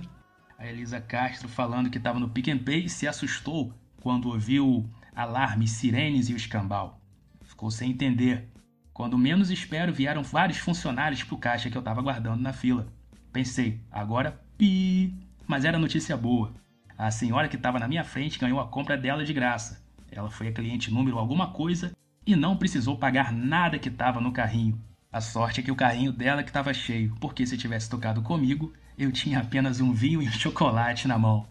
A 0.60 0.68
Elisa 0.68 1.02
Castro 1.02 1.50
falando 1.50 1.90
que 1.90 1.98
estava 1.98 2.20
no 2.20 2.30
Pick 2.30 2.50
and 2.50 2.60
Pay 2.60 2.86
e 2.86 2.90
se 2.90 3.08
assustou 3.08 3.74
quando 4.00 4.30
ouviu 4.30 4.88
alarmes, 5.16 5.72
sirenes 5.72 6.30
e 6.30 6.34
o 6.34 6.38
escambau. 6.38 7.02
Ficou 7.42 7.72
sem 7.72 7.90
entender. 7.90 8.48
Quando 8.94 9.18
menos 9.18 9.50
espero, 9.50 9.92
vieram 9.92 10.22
vários 10.22 10.60
funcionários 10.60 11.24
pro 11.24 11.40
caixa 11.40 11.72
que 11.72 11.76
eu 11.76 11.82
estava 11.82 12.00
guardando 12.00 12.42
na 12.42 12.54
fila. 12.54 12.94
Pensei, 13.34 13.82
agora 13.92 14.40
pi. 14.56 15.16
Mas 15.48 15.66
era 15.66 15.80
notícia 15.80 16.16
boa. 16.16 16.54
A 16.96 17.10
senhora 17.10 17.50
que 17.50 17.56
estava 17.56 17.80
na 17.80 17.88
minha 17.88 18.04
frente 18.04 18.38
ganhou 18.38 18.60
a 18.60 18.68
compra 18.68 18.96
dela 18.96 19.26
de 19.26 19.34
graça. 19.34 19.84
Ela 20.12 20.30
foi 20.30 20.50
a 20.50 20.54
cliente 20.54 20.94
número 20.94 21.18
alguma 21.18 21.48
coisa 21.48 21.92
e 22.26 22.36
não 22.36 22.58
precisou 22.58 22.98
pagar 22.98 23.32
nada 23.32 23.80
que 23.80 23.90
estava 23.90 24.22
no 24.22 24.32
carrinho. 24.32 24.80
A 25.12 25.20
sorte 25.20 25.60
é 25.60 25.64
que 25.64 25.72
o 25.72 25.76
carrinho 25.76 26.12
dela 26.12 26.44
que 26.44 26.50
estava 26.50 26.74
cheio, 26.74 27.16
porque 27.20 27.46
se 27.46 27.58
tivesse 27.58 27.90
tocado 27.90 28.22
comigo, 28.22 28.72
eu 28.98 29.12
tinha 29.12 29.40
apenas 29.40 29.82
um 29.82 29.92
vinho 29.92 30.22
e 30.22 30.28
um 30.28 30.32
chocolate 30.32 31.08
na 31.08 31.18
mão. 31.18 31.46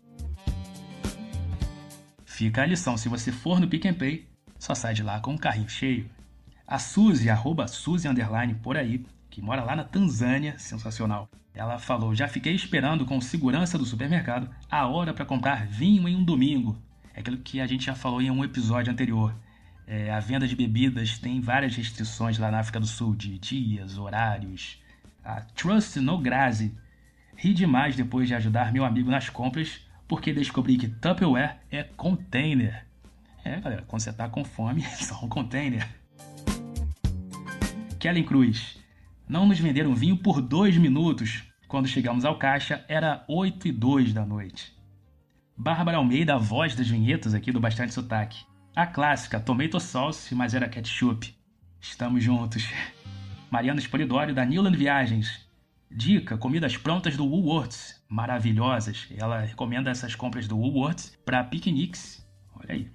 Fica 2.25 2.62
a 2.62 2.67
lição, 2.67 2.97
se 2.97 3.09
você 3.09 3.31
for 3.31 3.61
no 3.61 3.69
Pick 3.69 3.85
and 3.85 3.95
Pay, 3.95 4.27
só 4.59 4.75
sai 4.75 4.95
de 4.95 5.03
lá 5.03 5.21
com 5.21 5.33
um 5.33 5.39
carrinho 5.39 5.69
cheio. 5.69 6.09
A 6.67 6.79
Suzy, 6.79 7.29
arroba 7.29 7.67
Suzy 7.67 8.09
Underline 8.09 8.55
por 8.55 8.77
aí, 8.77 9.05
que 9.29 9.43
mora 9.43 9.62
lá 9.62 9.77
na 9.77 9.85
Tanzânia, 9.85 10.59
sensacional. 10.59 11.29
Ela 11.53 11.79
falou: 11.79 12.15
Já 12.15 12.29
fiquei 12.29 12.55
esperando 12.55 13.05
com 13.05 13.21
segurança 13.21 13.77
do 13.77 13.85
supermercado 13.85 14.49
a 14.71 14.87
hora 14.87 15.12
para 15.12 15.25
comprar 15.25 15.67
vinho 15.67 16.09
em 16.09 16.17
um 16.17 16.25
domingo. 16.25 16.81
É 17.12 17.21
aquilo 17.21 17.39
que 17.39 17.61
a 17.61 17.67
gente 17.67 17.85
já 17.87 17.95
falou 17.95 18.23
em 18.23 18.31
um 18.31 18.45
episódio 18.45 18.93
anterior. 18.93 19.35
É, 19.92 20.09
a 20.09 20.20
venda 20.20 20.47
de 20.47 20.54
bebidas 20.54 21.18
tem 21.18 21.40
várias 21.40 21.75
restrições 21.75 22.38
lá 22.38 22.49
na 22.49 22.61
África 22.61 22.78
do 22.78 22.87
Sul, 22.87 23.12
de 23.12 23.37
dias, 23.40 23.99
horários. 23.99 24.80
A 25.25 25.40
Trust 25.40 25.99
No 25.99 26.16
Grazi. 26.16 26.73
Ri 27.35 27.52
demais 27.52 27.97
depois 27.97 28.28
de 28.28 28.35
ajudar 28.37 28.73
meu 28.73 28.85
amigo 28.85 29.11
nas 29.11 29.28
compras, 29.28 29.85
porque 30.06 30.32
descobri 30.32 30.76
que 30.76 30.87
Tupperware 30.87 31.56
é 31.73 31.82
container. 31.82 32.87
É, 33.44 33.59
galera, 33.59 33.82
quando 33.82 34.00
você 34.00 34.12
tá 34.12 34.28
com 34.28 34.44
fome, 34.44 34.82
só 34.94 35.25
um 35.25 35.28
container. 35.28 35.85
Kellen 37.99 38.23
Cruz. 38.23 38.78
Não 39.28 39.44
nos 39.44 39.59
venderam 39.59 39.92
vinho 39.92 40.16
por 40.16 40.40
dois 40.40 40.76
minutos. 40.76 41.42
Quando 41.66 41.88
chegamos 41.88 42.25
ao 42.25 42.38
caixa, 42.38 42.85
era 42.87 43.25
8 43.26 43.66
e 43.66 43.73
2 43.73 44.12
da 44.12 44.25
noite. 44.25 44.73
Bárbara 45.56 45.97
Almeida, 45.97 46.37
a 46.37 46.38
voz 46.38 46.76
das 46.76 46.88
vinhetas 46.88 47.35
aqui 47.35 47.50
do 47.50 47.59
Bastante 47.59 47.92
Sotaque. 47.92 48.49
A 48.75 48.87
clássica, 48.87 49.41
tomato 49.41 49.81
sauce, 49.81 50.33
mas 50.33 50.55
era 50.55 50.69
ketchup. 50.69 51.35
Estamos 51.81 52.23
juntos. 52.23 52.69
Mariana 53.50 53.81
Espolidório, 53.81 54.33
da 54.33 54.45
Newland 54.45 54.77
Viagens. 54.77 55.45
Dica, 55.91 56.39
comidas 56.39 56.77
prontas 56.77 57.17
do 57.17 57.27
Woolworths. 57.27 58.00
Maravilhosas. 58.09 59.09
Ela 59.17 59.41
recomenda 59.41 59.91
essas 59.91 60.15
compras 60.15 60.47
do 60.47 60.57
Woolworths 60.57 61.19
para 61.25 61.43
piqueniques. 61.43 62.25
Olha 62.55 62.75
aí. 62.75 62.91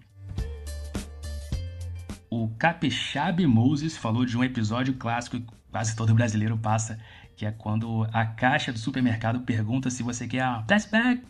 O 2.29 2.47
Capixabe 2.57 3.45
Moses 3.45 3.97
falou 3.97 4.25
de 4.25 4.37
um 4.37 4.43
episódio 4.43 4.93
clássico 4.93 5.41
que 5.41 5.47
quase 5.69 5.93
todo 5.93 6.15
brasileiro 6.15 6.57
passa, 6.57 6.97
que 7.35 7.45
é 7.45 7.51
quando 7.51 8.07
a 8.13 8.25
caixa 8.25 8.71
do 8.71 8.79
supermercado 8.79 9.41
pergunta 9.41 9.89
se 9.89 10.03
você 10.03 10.25
quer 10.25 10.47
uma 10.47 10.63
plastic 10.63 10.91
bag. 10.91 11.21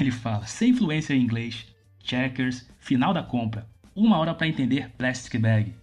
Ele 0.00 0.10
fala, 0.10 0.44
sem 0.46 0.70
influência 0.70 1.14
em 1.14 1.22
inglês, 1.22 1.66
checkers, 2.08 2.66
final 2.78 3.12
da 3.12 3.22
compra, 3.22 3.68
uma 3.94 4.16
hora 4.18 4.34
para 4.34 4.48
entender 4.48 4.90
plastic 4.96 5.38
bag. 5.40 5.74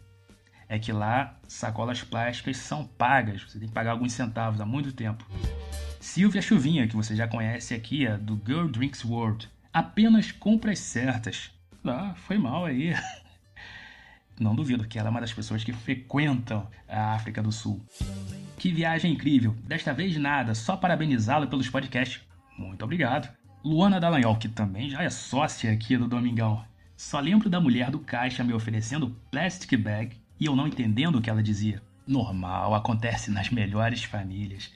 É 0.67 0.79
que 0.79 0.91
lá 0.91 1.37
sacolas 1.47 2.01
plásticas 2.01 2.57
são 2.57 2.85
pagas, 2.85 3.43
você 3.43 3.59
tem 3.59 3.67
que 3.67 3.73
pagar 3.73 3.91
alguns 3.91 4.13
centavos 4.13 4.59
há 4.59 4.65
muito 4.65 4.91
tempo. 4.91 5.23
Silvia 5.99 6.41
Chuvinha, 6.41 6.87
que 6.87 6.95
você 6.95 7.15
já 7.15 7.27
conhece 7.27 7.73
aqui, 7.73 8.05
é 8.05 8.17
do 8.17 8.41
Girl 8.45 8.67
Drinks 8.67 9.05
World. 9.05 9.49
Apenas 9.71 10.31
compras 10.31 10.79
certas. 10.79 11.51
Ah, 11.83 12.13
foi 12.15 12.37
mal 12.37 12.65
aí. 12.65 12.95
Não 14.39 14.55
duvido 14.55 14.87
que 14.87 14.97
ela 14.97 15.09
é 15.09 15.11
uma 15.11 15.21
das 15.21 15.33
pessoas 15.33 15.63
que 15.63 15.71
frequentam 15.71 16.67
a 16.87 17.13
África 17.13 17.41
do 17.41 17.51
Sul. 17.51 17.85
Que 18.57 18.71
viagem 18.71 19.13
incrível! 19.13 19.55
Desta 19.63 19.93
vez 19.93 20.17
nada, 20.17 20.55
só 20.55 20.75
parabenizá-lo 20.75 21.47
pelos 21.47 21.69
podcasts. 21.69 22.21
Muito 22.57 22.83
obrigado. 22.83 23.29
Luana 23.65 23.99
Dallagnol, 23.99 24.35
que 24.35 24.47
também 24.47 24.91
já 24.91 25.01
é 25.01 25.09
sócia 25.09 25.71
aqui 25.71 25.97
do 25.97 26.07
Domingão. 26.07 26.63
Só 26.95 27.19
lembro 27.19 27.49
da 27.49 27.59
mulher 27.59 27.89
do 27.89 27.97
caixa 27.97 28.43
me 28.43 28.53
oferecendo 28.53 29.17
plastic 29.31 29.75
bag 29.75 30.15
e 30.39 30.45
eu 30.45 30.55
não 30.55 30.67
entendendo 30.67 31.15
o 31.15 31.21
que 31.21 31.31
ela 31.31 31.41
dizia. 31.41 31.81
Normal, 32.05 32.75
acontece 32.75 33.31
nas 33.31 33.49
melhores 33.49 34.03
famílias. 34.03 34.71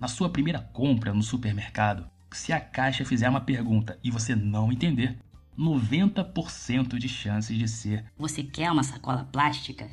Na 0.00 0.08
sua 0.08 0.28
primeira 0.28 0.58
compra 0.58 1.14
no 1.14 1.22
supermercado, 1.22 2.04
se 2.32 2.52
a 2.52 2.58
caixa 2.58 3.04
fizer 3.04 3.28
uma 3.28 3.40
pergunta 3.40 3.96
e 4.02 4.10
você 4.10 4.34
não 4.34 4.72
entender, 4.72 5.16
90% 5.56 6.98
de 6.98 7.08
chances 7.08 7.56
de 7.56 7.68
ser 7.68 8.06
Você 8.18 8.42
quer 8.42 8.72
uma 8.72 8.82
sacola 8.82 9.22
plástica? 9.30 9.88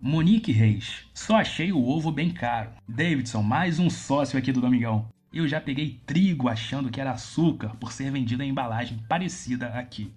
Monique 0.00 0.52
Reis, 0.52 1.04
só 1.12 1.36
achei 1.36 1.70
o 1.70 1.86
ovo 1.86 2.10
bem 2.10 2.30
caro. 2.30 2.70
Davidson, 2.88 3.42
mais 3.42 3.78
um 3.78 3.90
sócio 3.90 4.38
aqui 4.38 4.52
do 4.52 4.62
Domingão. 4.62 5.12
Eu 5.34 5.48
já 5.48 5.60
peguei 5.60 6.00
trigo 6.06 6.48
achando 6.48 6.88
que 6.88 7.00
era 7.00 7.10
açúcar 7.10 7.70
por 7.80 7.90
ser 7.90 8.08
vendido 8.08 8.44
em 8.44 8.50
embalagem 8.50 8.98
parecida 9.08 9.66
aqui. 9.70 10.14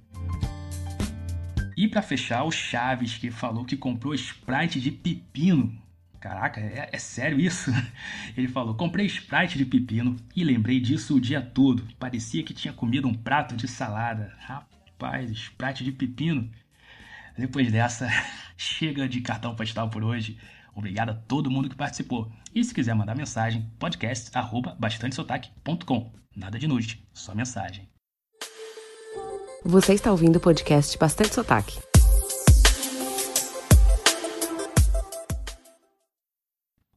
E 1.75 1.87
para 1.87 2.03
fechar, 2.03 2.43
o 2.43 2.51
Chaves 2.51 3.17
que 3.17 3.31
falou 3.31 3.65
que 3.65 3.75
comprou 3.75 4.13
Sprite 4.13 4.79
de 4.79 4.91
pepino. 4.91 5.75
Caraca, 6.19 6.61
é, 6.61 6.89
é 6.91 6.99
sério 6.99 7.39
isso? 7.39 7.71
Ele 8.37 8.47
falou: 8.47 8.75
comprei 8.75 9.07
Sprite 9.07 9.57
de 9.57 9.65
pepino 9.65 10.15
e 10.35 10.43
lembrei 10.43 10.79
disso 10.79 11.15
o 11.15 11.21
dia 11.21 11.41
todo. 11.41 11.87
Parecia 11.97 12.43
que 12.43 12.53
tinha 12.53 12.71
comido 12.71 13.07
um 13.07 13.13
prato 13.15 13.55
de 13.55 13.67
salada. 13.67 14.35
Rapaz, 14.37 15.31
Sprite 15.31 15.83
de 15.83 15.91
pepino. 15.91 16.47
Depois 17.35 17.71
dessa, 17.71 18.07
chega 18.55 19.09
de 19.09 19.21
cartão 19.21 19.55
postal 19.55 19.89
por 19.89 20.03
hoje. 20.03 20.37
Obrigado 20.77 21.09
a 21.09 21.15
todo 21.15 21.49
mundo 21.49 21.67
que 21.67 21.75
participou. 21.75 22.31
E 22.53 22.63
se 22.63 22.71
quiser 22.71 22.93
mandar 22.93 23.15
mensagem, 23.15 23.67
podcast@bastantesotaque.com. 23.79 26.11
Nada 26.35 26.59
de 26.59 26.67
nude, 26.67 27.03
só 27.11 27.33
mensagem. 27.33 27.89
Você 29.65 29.95
está 29.95 30.11
ouvindo 30.11 30.35
o 30.35 30.39
podcast 30.39 30.95
Bastante 30.99 31.33
Sotaque. 31.33 31.79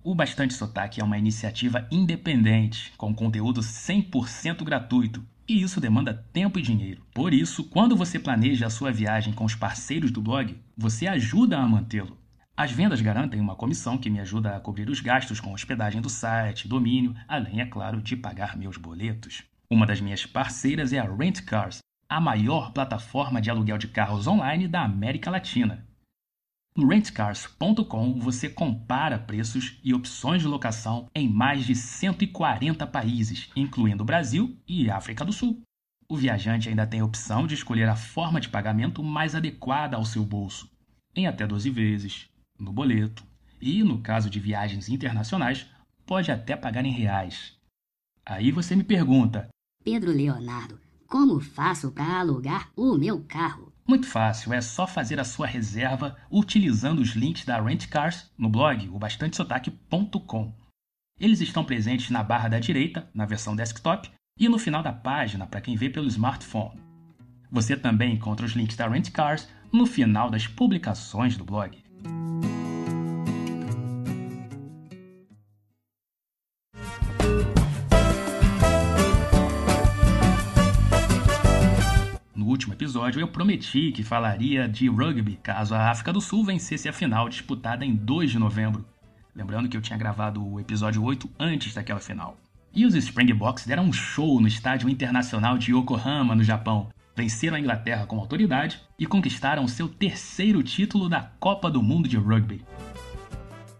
O 0.04 0.14
Bastante 0.14 0.52
Sotaque 0.52 1.00
é 1.00 1.04
uma 1.04 1.16
iniciativa 1.16 1.88
independente, 1.90 2.92
com 2.98 3.14
conteúdo 3.14 3.62
100% 3.62 4.62
gratuito, 4.62 5.24
e 5.48 5.62
isso 5.62 5.80
demanda 5.80 6.22
tempo 6.34 6.58
e 6.58 6.62
dinheiro. 6.62 7.02
Por 7.14 7.32
isso, 7.32 7.64
quando 7.64 7.96
você 7.96 8.18
planeja 8.18 8.66
a 8.66 8.70
sua 8.70 8.92
viagem 8.92 9.32
com 9.32 9.46
os 9.46 9.54
parceiros 9.54 10.10
do 10.10 10.20
blog, 10.20 10.54
você 10.76 11.06
ajuda 11.06 11.56
a 11.58 11.66
mantê-lo. 11.66 12.19
As 12.60 12.70
vendas 12.72 13.00
garantem 13.00 13.40
uma 13.40 13.56
comissão 13.56 13.96
que 13.96 14.10
me 14.10 14.20
ajuda 14.20 14.54
a 14.54 14.60
cobrir 14.60 14.90
os 14.90 15.00
gastos 15.00 15.40
com 15.40 15.54
hospedagem 15.54 16.02
do 16.02 16.10
site, 16.10 16.68
domínio, 16.68 17.16
além, 17.26 17.62
é 17.62 17.64
claro, 17.64 18.02
de 18.02 18.14
pagar 18.14 18.54
meus 18.54 18.76
boletos. 18.76 19.42
Uma 19.70 19.86
das 19.86 19.98
minhas 19.98 20.26
parceiras 20.26 20.92
é 20.92 20.98
a 20.98 21.10
Rent 21.10 21.40
Cars, 21.40 21.78
a 22.06 22.20
maior 22.20 22.70
plataforma 22.72 23.40
de 23.40 23.48
aluguel 23.48 23.78
de 23.78 23.88
carros 23.88 24.26
online 24.26 24.68
da 24.68 24.82
América 24.82 25.30
Latina. 25.30 25.88
No 26.76 26.86
rentcars.com 26.86 28.20
você 28.20 28.50
compara 28.50 29.18
preços 29.18 29.80
e 29.82 29.94
opções 29.94 30.42
de 30.42 30.46
locação 30.46 31.08
em 31.14 31.30
mais 31.30 31.64
de 31.64 31.74
140 31.74 32.86
países, 32.88 33.50
incluindo 33.56 34.04
Brasil 34.04 34.54
e 34.68 34.90
África 34.90 35.24
do 35.24 35.32
Sul. 35.32 35.62
O 36.06 36.14
viajante 36.14 36.68
ainda 36.68 36.86
tem 36.86 37.00
a 37.00 37.06
opção 37.06 37.46
de 37.46 37.54
escolher 37.54 37.88
a 37.88 37.96
forma 37.96 38.38
de 38.38 38.50
pagamento 38.50 39.02
mais 39.02 39.34
adequada 39.34 39.96
ao 39.96 40.04
seu 40.04 40.22
bolso, 40.26 40.70
em 41.16 41.26
até 41.26 41.46
12 41.46 41.70
vezes, 41.70 42.30
no 42.60 42.72
boleto, 42.72 43.24
e, 43.60 43.82
no 43.82 44.00
caso 44.00 44.30
de 44.30 44.38
viagens 44.38 44.88
internacionais, 44.88 45.66
pode 46.06 46.30
até 46.30 46.56
pagar 46.56 46.84
em 46.84 46.92
reais. 46.92 47.56
Aí 48.24 48.52
você 48.52 48.76
me 48.76 48.84
pergunta: 48.84 49.48
Pedro 49.84 50.12
Leonardo, 50.12 50.78
como 51.06 51.40
faço 51.40 51.90
para 51.90 52.20
alugar 52.20 52.70
o 52.76 52.96
meu 52.96 53.24
carro? 53.24 53.72
Muito 53.86 54.06
fácil, 54.06 54.52
é 54.52 54.60
só 54.60 54.86
fazer 54.86 55.18
a 55.18 55.24
sua 55.24 55.46
reserva 55.46 56.16
utilizando 56.30 57.00
os 57.00 57.10
links 57.10 57.44
da 57.44 57.60
Rent 57.60 57.88
Cars 57.88 58.30
no 58.38 58.48
blog 58.48 58.88
o 58.88 58.98
bastantesotaque.com. 58.98 60.54
Eles 61.18 61.40
estão 61.40 61.64
presentes 61.64 62.10
na 62.10 62.22
barra 62.22 62.48
da 62.48 62.60
direita, 62.60 63.10
na 63.12 63.26
versão 63.26 63.56
desktop, 63.56 64.10
e 64.38 64.48
no 64.48 64.58
final 64.58 64.82
da 64.82 64.92
página 64.92 65.46
para 65.46 65.60
quem 65.60 65.76
vê 65.76 65.90
pelo 65.90 66.06
smartphone. 66.06 66.80
Você 67.50 67.76
também 67.76 68.14
encontra 68.14 68.46
os 68.46 68.52
links 68.52 68.76
da 68.76 68.88
Rent 68.88 69.10
Cars 69.10 69.48
no 69.72 69.86
final 69.86 70.30
das 70.30 70.46
publicações 70.46 71.36
do 71.36 71.44
blog. 71.44 71.82
Episódio, 83.00 83.20
eu 83.22 83.28
prometi 83.28 83.92
que 83.92 84.02
falaria 84.02 84.68
de 84.68 84.86
rugby 84.86 85.36
caso 85.42 85.74
a 85.74 85.90
África 85.90 86.12
do 86.12 86.20
Sul 86.20 86.44
vencesse 86.44 86.86
a 86.86 86.92
final 86.92 87.30
disputada 87.30 87.82
em 87.82 87.94
2 87.94 88.32
de 88.32 88.38
novembro. 88.38 88.84
Lembrando 89.34 89.70
que 89.70 89.76
eu 89.76 89.80
tinha 89.80 89.98
gravado 89.98 90.46
o 90.46 90.60
episódio 90.60 91.02
8 91.02 91.30
antes 91.38 91.72
daquela 91.72 91.98
final. 91.98 92.36
E 92.74 92.84
os 92.84 92.94
Springboks 92.94 93.64
deram 93.64 93.84
um 93.84 93.92
show 93.92 94.38
no 94.38 94.46
Estádio 94.46 94.90
Internacional 94.90 95.56
de 95.56 95.72
Yokohama, 95.74 96.34
no 96.34 96.44
Japão. 96.44 96.90
Venceram 97.16 97.56
a 97.56 97.60
Inglaterra 97.60 98.04
com 98.04 98.18
autoridade 98.18 98.82
e 98.98 99.06
conquistaram 99.06 99.66
seu 99.66 99.88
terceiro 99.88 100.62
título 100.62 101.08
da 101.08 101.22
Copa 101.40 101.70
do 101.70 101.82
Mundo 101.82 102.06
de 102.06 102.18
Rugby. 102.18 102.62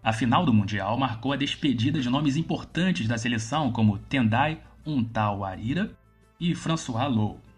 A 0.02 0.14
final 0.14 0.46
do 0.46 0.54
Mundial 0.54 0.96
marcou 0.96 1.34
a 1.34 1.36
despedida 1.36 2.00
de 2.00 2.08
nomes 2.08 2.38
importantes 2.38 3.06
da 3.06 3.18
seleção 3.18 3.70
como 3.70 3.98
Tendai 3.98 4.62
Untawarira 4.86 5.90
e 6.40 6.54
François 6.54 7.06
Lowe. 7.06 7.49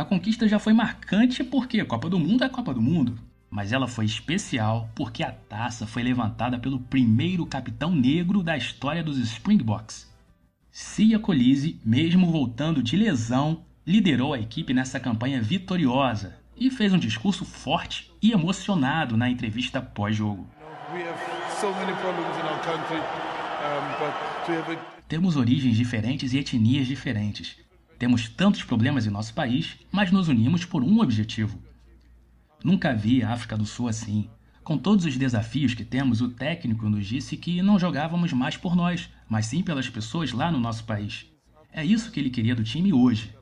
A 0.00 0.04
conquista 0.06 0.48
já 0.48 0.58
foi 0.58 0.72
marcante 0.72 1.44
porque 1.44 1.78
a 1.78 1.84
Copa 1.84 2.08
do 2.08 2.18
Mundo 2.18 2.42
é 2.42 2.46
a 2.46 2.48
Copa 2.48 2.72
do 2.72 2.80
Mundo, 2.80 3.18
mas 3.50 3.70
ela 3.70 3.86
foi 3.86 4.06
especial 4.06 4.88
porque 4.94 5.22
a 5.22 5.30
taça 5.30 5.86
foi 5.86 6.02
levantada 6.02 6.58
pelo 6.58 6.80
primeiro 6.80 7.44
capitão 7.44 7.94
negro 7.94 8.42
da 8.42 8.56
história 8.56 9.02
dos 9.02 9.18
Springboks. 9.18 10.10
Cia 10.70 11.18
Colise, 11.18 11.78
mesmo 11.84 12.32
voltando 12.32 12.82
de 12.82 12.96
lesão, 12.96 13.62
liderou 13.86 14.32
a 14.32 14.40
equipe 14.40 14.72
nessa 14.72 14.98
campanha 14.98 15.42
vitoriosa 15.42 16.38
e 16.56 16.70
fez 16.70 16.94
um 16.94 16.98
discurso 16.98 17.44
forte 17.44 18.10
e 18.22 18.32
emocionado 18.32 19.18
na 19.18 19.28
entrevista 19.28 19.82
pós-jogo. 19.82 20.48
Temos 25.06 25.36
origens 25.36 25.76
diferentes 25.76 26.32
e 26.32 26.38
etnias 26.38 26.86
diferentes. 26.86 27.58
Temos 28.00 28.30
tantos 28.30 28.62
problemas 28.62 29.06
em 29.06 29.10
nosso 29.10 29.34
país, 29.34 29.76
mas 29.92 30.10
nos 30.10 30.26
unimos 30.26 30.64
por 30.64 30.82
um 30.82 31.00
objetivo. 31.00 31.62
Nunca 32.64 32.94
vi 32.94 33.22
a 33.22 33.30
África 33.30 33.58
do 33.58 33.66
Sul 33.66 33.88
assim. 33.88 34.26
Com 34.64 34.78
todos 34.78 35.04
os 35.04 35.18
desafios 35.18 35.74
que 35.74 35.84
temos, 35.84 36.22
o 36.22 36.30
técnico 36.30 36.88
nos 36.88 37.06
disse 37.06 37.36
que 37.36 37.60
não 37.60 37.78
jogávamos 37.78 38.32
mais 38.32 38.56
por 38.56 38.74
nós, 38.74 39.10
mas 39.28 39.44
sim 39.44 39.62
pelas 39.62 39.86
pessoas 39.86 40.32
lá 40.32 40.50
no 40.50 40.58
nosso 40.58 40.84
país. 40.84 41.26
É 41.70 41.84
isso 41.84 42.10
que 42.10 42.18
ele 42.18 42.30
queria 42.30 42.54
do 42.54 42.64
time 42.64 42.90
hoje. 42.90 43.34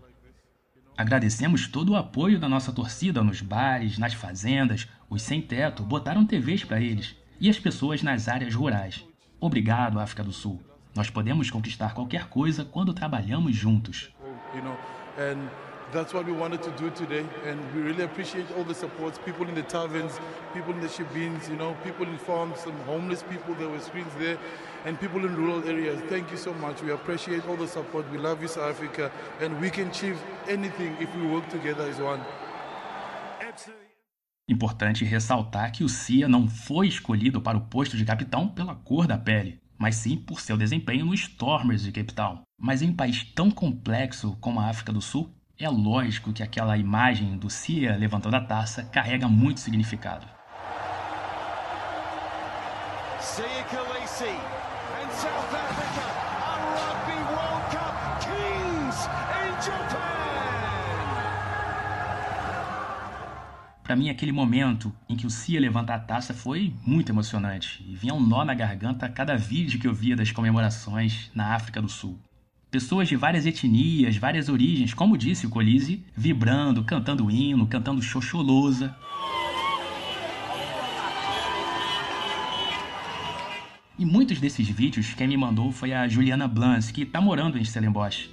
Agradecemos 0.97 1.69
todo 1.69 1.91
o 1.91 1.97
apoio 1.97 2.41
da 2.41 2.49
nossa 2.49 2.73
torcida 2.73 3.23
nos 3.23 3.41
bares, 3.41 3.97
nas 3.97 4.15
fazendas, 4.15 4.89
os 5.09 5.23
sem-teto 5.23 5.85
botaram 5.85 6.27
TVs 6.27 6.65
para 6.65 6.81
eles 6.81 7.15
e 7.41 7.49
as 7.49 7.61
pessoas 7.61 8.03
nas 8.03 8.27
áreas 8.27 8.57
rurais. 8.57 9.05
Obrigado, 9.39 10.01
África 10.01 10.25
do 10.25 10.33
Sul. 10.33 10.61
Nós 10.97 11.09
podemos 11.09 11.49
conquistar 11.49 11.95
qualquer 11.95 12.29
coisa 12.29 12.65
quando 12.65 12.93
trabalhamos 12.93 13.55
juntos. 13.55 14.11
You 14.55 14.63
know, 14.63 14.77
and 15.17 15.49
that's 15.93 16.13
what 16.13 16.27
we 16.27 16.33
wanted 16.33 16.63
to 16.63 16.71
do 16.73 16.91
today. 16.91 17.25
And 17.47 17.61
we 17.75 17.81
really 17.83 18.05
appreciate 18.05 18.47
all 18.57 18.65
the 18.65 18.75
supports, 18.75 19.19
people 19.25 19.49
in 19.49 19.55
the 19.55 19.63
taverns, 19.63 20.19
people 20.53 20.73
in 20.75 20.81
the 20.81 20.89
shebeens, 20.89 21.49
you 21.49 21.57
know, 21.57 21.75
people 21.85 22.07
in 22.07 22.19
farms, 22.19 22.61
some 22.61 22.79
homeless 22.81 23.23
people, 23.23 23.55
there 23.55 23.69
were 23.69 23.81
screens 23.81 24.13
there, 24.19 24.39
and 24.85 24.99
people 25.01 25.25
in 25.25 25.35
rural 25.37 25.65
areas. 25.65 26.01
Thank 26.09 26.31
you 26.31 26.37
so 26.37 26.53
much. 26.55 26.83
We 26.83 26.93
appreciate 26.93 27.47
all 27.49 27.57
the 27.57 27.67
support. 27.67 28.07
We 28.11 28.19
love 28.19 28.43
you, 28.43 28.49
South 28.49 28.71
Africa, 28.71 29.11
and 29.41 29.59
we 29.61 29.71
can 29.71 29.89
achieve 29.89 30.19
anything 30.49 30.97
if 31.01 31.15
we 31.17 31.27
work 31.27 31.49
together 31.49 31.89
as 31.89 31.99
one. 32.01 32.21
Importante 34.51 35.05
ressaltar 35.05 35.73
que 35.73 35.85
o 35.85 35.89
Cia 35.91 36.27
não 36.27 36.49
foi 36.49 36.89
escolhido 36.89 37.39
para 37.39 37.59
o 37.59 37.61
posto 37.61 37.99
de 37.99 38.05
capitão 38.05 38.49
pela 38.49 38.75
cor 38.75 39.07
da 39.07 39.19
pele, 39.19 39.61
mas 39.77 39.97
sim 39.97 40.17
por 40.17 40.41
seu 40.41 40.57
desempenho 40.57 41.05
no 41.05 41.13
Stormers 41.13 41.83
de 41.83 41.93
Cape 41.93 42.15
Town. 42.15 42.48
Mas 42.61 42.83
em 42.83 42.91
um 42.91 42.93
país 42.93 43.23
tão 43.23 43.53
complexo 43.53 44.37
como 44.41 44.59
a 44.59 44.69
África 44.69 44.93
do 44.93 45.01
Sul, 45.01 45.33
é 45.57 45.69
lógico 45.69 46.33
que 46.33 46.43
aquela 46.43 46.77
imagem 46.77 47.39
do 47.39 47.49
Cia 47.49 47.97
levantando 47.97 48.35
a 48.35 48.41
taça 48.41 48.83
carrega 48.83 49.29
muito 49.29 49.61
significado. 49.61 50.27
Para 63.85 63.97
mim, 63.97 64.11
aquele 64.11 64.33
momento 64.33 64.93
em 65.09 65.17
que 65.17 65.27
o 65.27 65.31
Cia 65.31 65.61
levanta 65.61 65.95
a 65.95 65.99
taça 65.99 66.35
foi 66.35 66.75
muito 66.85 67.13
emocionante 67.13 67.85
e 67.89 67.95
vinha 67.95 68.15
um 68.15 68.21
nó 68.21 68.45
na 68.45 68.53
garganta 68.53 69.07
a 69.07 69.09
cada 69.09 69.37
vídeo 69.37 69.79
que 69.79 69.87
eu 69.87 69.95
via 69.95 70.17
das 70.17 70.33
comemorações 70.33 71.31
na 71.35 71.55
África 71.55 71.81
do 71.81 71.89
Sul. 71.89 72.19
Pessoas 72.71 73.09
de 73.09 73.17
várias 73.17 73.47
etnias, 73.47 74.19
várias 74.19 74.51
origens, 74.51 74.93
como 74.93 75.17
disse 75.17 75.47
o 75.47 75.51
Colise, 75.51 76.05
vibrando, 76.15 76.85
cantando 76.85 77.31
hino, 77.31 77.67
cantando 77.67 78.03
xoxolosa. 78.03 78.95
E 83.99 84.05
muitos 84.05 84.39
desses 84.39 84.69
vídeos 84.69 85.15
quem 85.15 85.27
me 85.27 85.37
mandou 85.37 85.73
foi 85.73 85.95
a 85.95 86.07
Juliana 86.07 86.47
Blans, 86.47 86.91
que 86.91 87.07
tá 87.07 87.23
morando 87.23 87.59
em 87.59 87.65
Stellenbosch. 87.65 88.29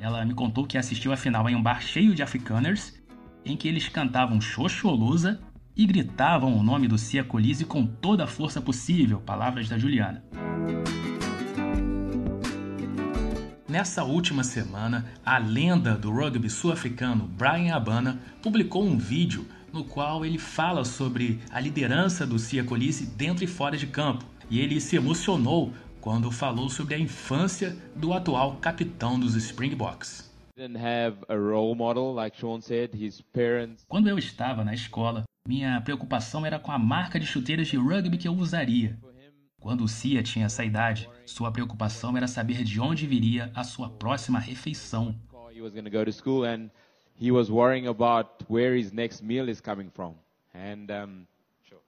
Ela 0.00 0.24
me 0.24 0.34
contou 0.34 0.66
que 0.66 0.76
assistiu 0.76 1.12
a 1.12 1.16
final 1.16 1.48
em 1.48 1.54
um 1.54 1.62
bar 1.62 1.80
cheio 1.80 2.12
de 2.12 2.24
afrikaners, 2.24 3.00
em 3.44 3.56
que 3.56 3.68
eles 3.68 3.88
cantavam 3.88 4.40
xoxolosa 4.40 5.40
e 5.76 5.86
gritavam 5.86 6.58
o 6.58 6.62
nome 6.62 6.88
do 6.88 6.98
Cia 6.98 7.22
Colise 7.22 7.64
com 7.64 7.86
toda 7.86 8.24
a 8.24 8.26
força 8.26 8.60
possível, 8.60 9.20
palavras 9.20 9.68
da 9.68 9.78
Juliana. 9.78 10.24
Nessa 13.76 14.04
última 14.04 14.42
semana, 14.42 15.04
a 15.22 15.36
lenda 15.36 15.98
do 15.98 16.10
rugby 16.10 16.48
sul-africano 16.48 17.26
Brian 17.26 17.74
Abana 17.74 18.18
publicou 18.42 18.82
um 18.82 18.96
vídeo 18.96 19.46
no 19.70 19.84
qual 19.84 20.24
ele 20.24 20.38
fala 20.38 20.82
sobre 20.82 21.40
a 21.50 21.60
liderança 21.60 22.26
do 22.26 22.38
Cia 22.38 22.64
Colise 22.64 23.04
dentro 23.04 23.44
e 23.44 23.46
fora 23.46 23.76
de 23.76 23.86
campo. 23.86 24.24
E 24.48 24.60
ele 24.60 24.80
se 24.80 24.96
emocionou 24.96 25.74
quando 26.00 26.30
falou 26.30 26.70
sobre 26.70 26.94
a 26.94 26.98
infância 26.98 27.76
do 27.94 28.14
atual 28.14 28.56
capitão 28.62 29.20
dos 29.20 29.34
Springboks. 29.34 30.34
Quando 33.86 34.08
eu 34.08 34.18
estava 34.18 34.64
na 34.64 34.72
escola, 34.72 35.24
minha 35.46 35.78
preocupação 35.82 36.46
era 36.46 36.58
com 36.58 36.72
a 36.72 36.78
marca 36.78 37.20
de 37.20 37.26
chuteiras 37.26 37.68
de 37.68 37.76
rugby 37.76 38.16
que 38.16 38.26
eu 38.26 38.32
usaria. 38.32 38.98
Quando 39.66 39.82
o 39.82 39.88
Cia 39.88 40.22
tinha 40.22 40.46
essa 40.46 40.64
idade, 40.64 41.10
sua 41.24 41.50
preocupação 41.50 42.16
era 42.16 42.28
saber 42.28 42.62
de 42.62 42.80
onde 42.80 43.04
viria 43.04 43.50
a 43.52 43.64
sua 43.64 43.90
próxima 43.90 44.38
refeição. 44.38 45.12
he 45.52 45.60
was 45.60 45.72
going 45.72 45.82
to 45.82 45.90
go 45.90 46.04
to 46.04 46.12
school, 46.12 46.44
and 46.44 46.70
he 47.20 47.32
was 47.32 47.50
worrying 47.50 47.88
about 47.88 48.44
where 48.48 48.78
his 48.78 48.92
next 48.92 49.24
meal 49.24 49.48
is 49.48 49.60
coming 49.60 49.90
from. 49.90 50.14
And 50.54 50.86
um, 50.88 51.26
sure. 51.68 51.80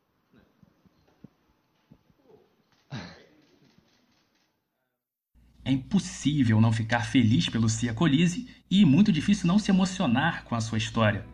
É 5.64 5.71
impossível 5.71 6.61
não 6.61 6.73
ficar 6.73 7.03
feliz 7.03 7.49
pelo 7.49 7.69
Cia 7.69 7.95
Colise 7.95 8.49
e 8.69 8.85
muito 8.85 9.12
difícil 9.12 9.47
não 9.47 9.57
se 9.57 9.71
emocionar 9.71 10.43
com 10.43 10.57
a 10.57 10.61
sua 10.61 10.79
história. 10.79 11.25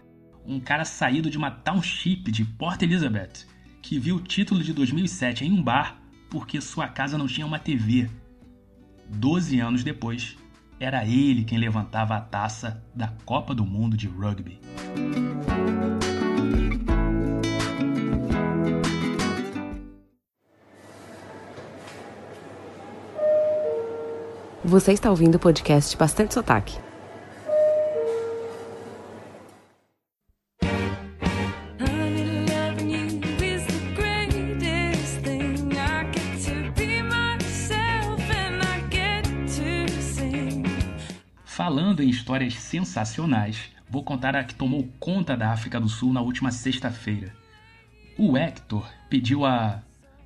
Um 0.44 0.60
cara 0.60 0.84
saído 0.84 1.30
de 1.30 1.38
uma 1.38 1.50
township 1.50 2.30
de 2.30 2.44
Port 2.44 2.82
Elizabeth, 2.82 3.46
que 3.80 3.98
viu 3.98 4.16
o 4.16 4.22
título 4.22 4.62
de 4.62 4.74
2007 4.74 5.46
em 5.46 5.50
um 5.50 5.62
bar 5.62 6.03
porque 6.34 6.60
sua 6.60 6.88
casa 6.88 7.16
não 7.16 7.28
tinha 7.28 7.46
uma 7.46 7.60
TV. 7.60 8.10
Doze 9.08 9.60
anos 9.60 9.84
depois, 9.84 10.36
era 10.80 11.06
ele 11.06 11.44
quem 11.44 11.56
levantava 11.56 12.16
a 12.16 12.20
taça 12.20 12.82
da 12.92 13.06
Copa 13.24 13.54
do 13.54 13.64
Mundo 13.64 13.96
de 13.96 14.08
Rugby. 14.08 14.60
Você 24.64 24.90
está 24.92 25.10
ouvindo 25.10 25.36
o 25.36 25.38
podcast 25.38 25.96
Bastante 25.96 26.34
Sotaque. 26.34 26.80
Falando 41.54 42.02
em 42.02 42.08
histórias 42.08 42.54
sensacionais, 42.54 43.70
vou 43.88 44.02
contar 44.02 44.34
a 44.34 44.42
que 44.42 44.56
tomou 44.56 44.88
conta 44.98 45.36
da 45.36 45.52
África 45.52 45.78
do 45.78 45.88
Sul 45.88 46.12
na 46.12 46.20
última 46.20 46.50
sexta-feira. 46.50 47.32
O 48.18 48.36
Hector 48.36 48.84
pediu 49.08 49.46
a 49.46 49.80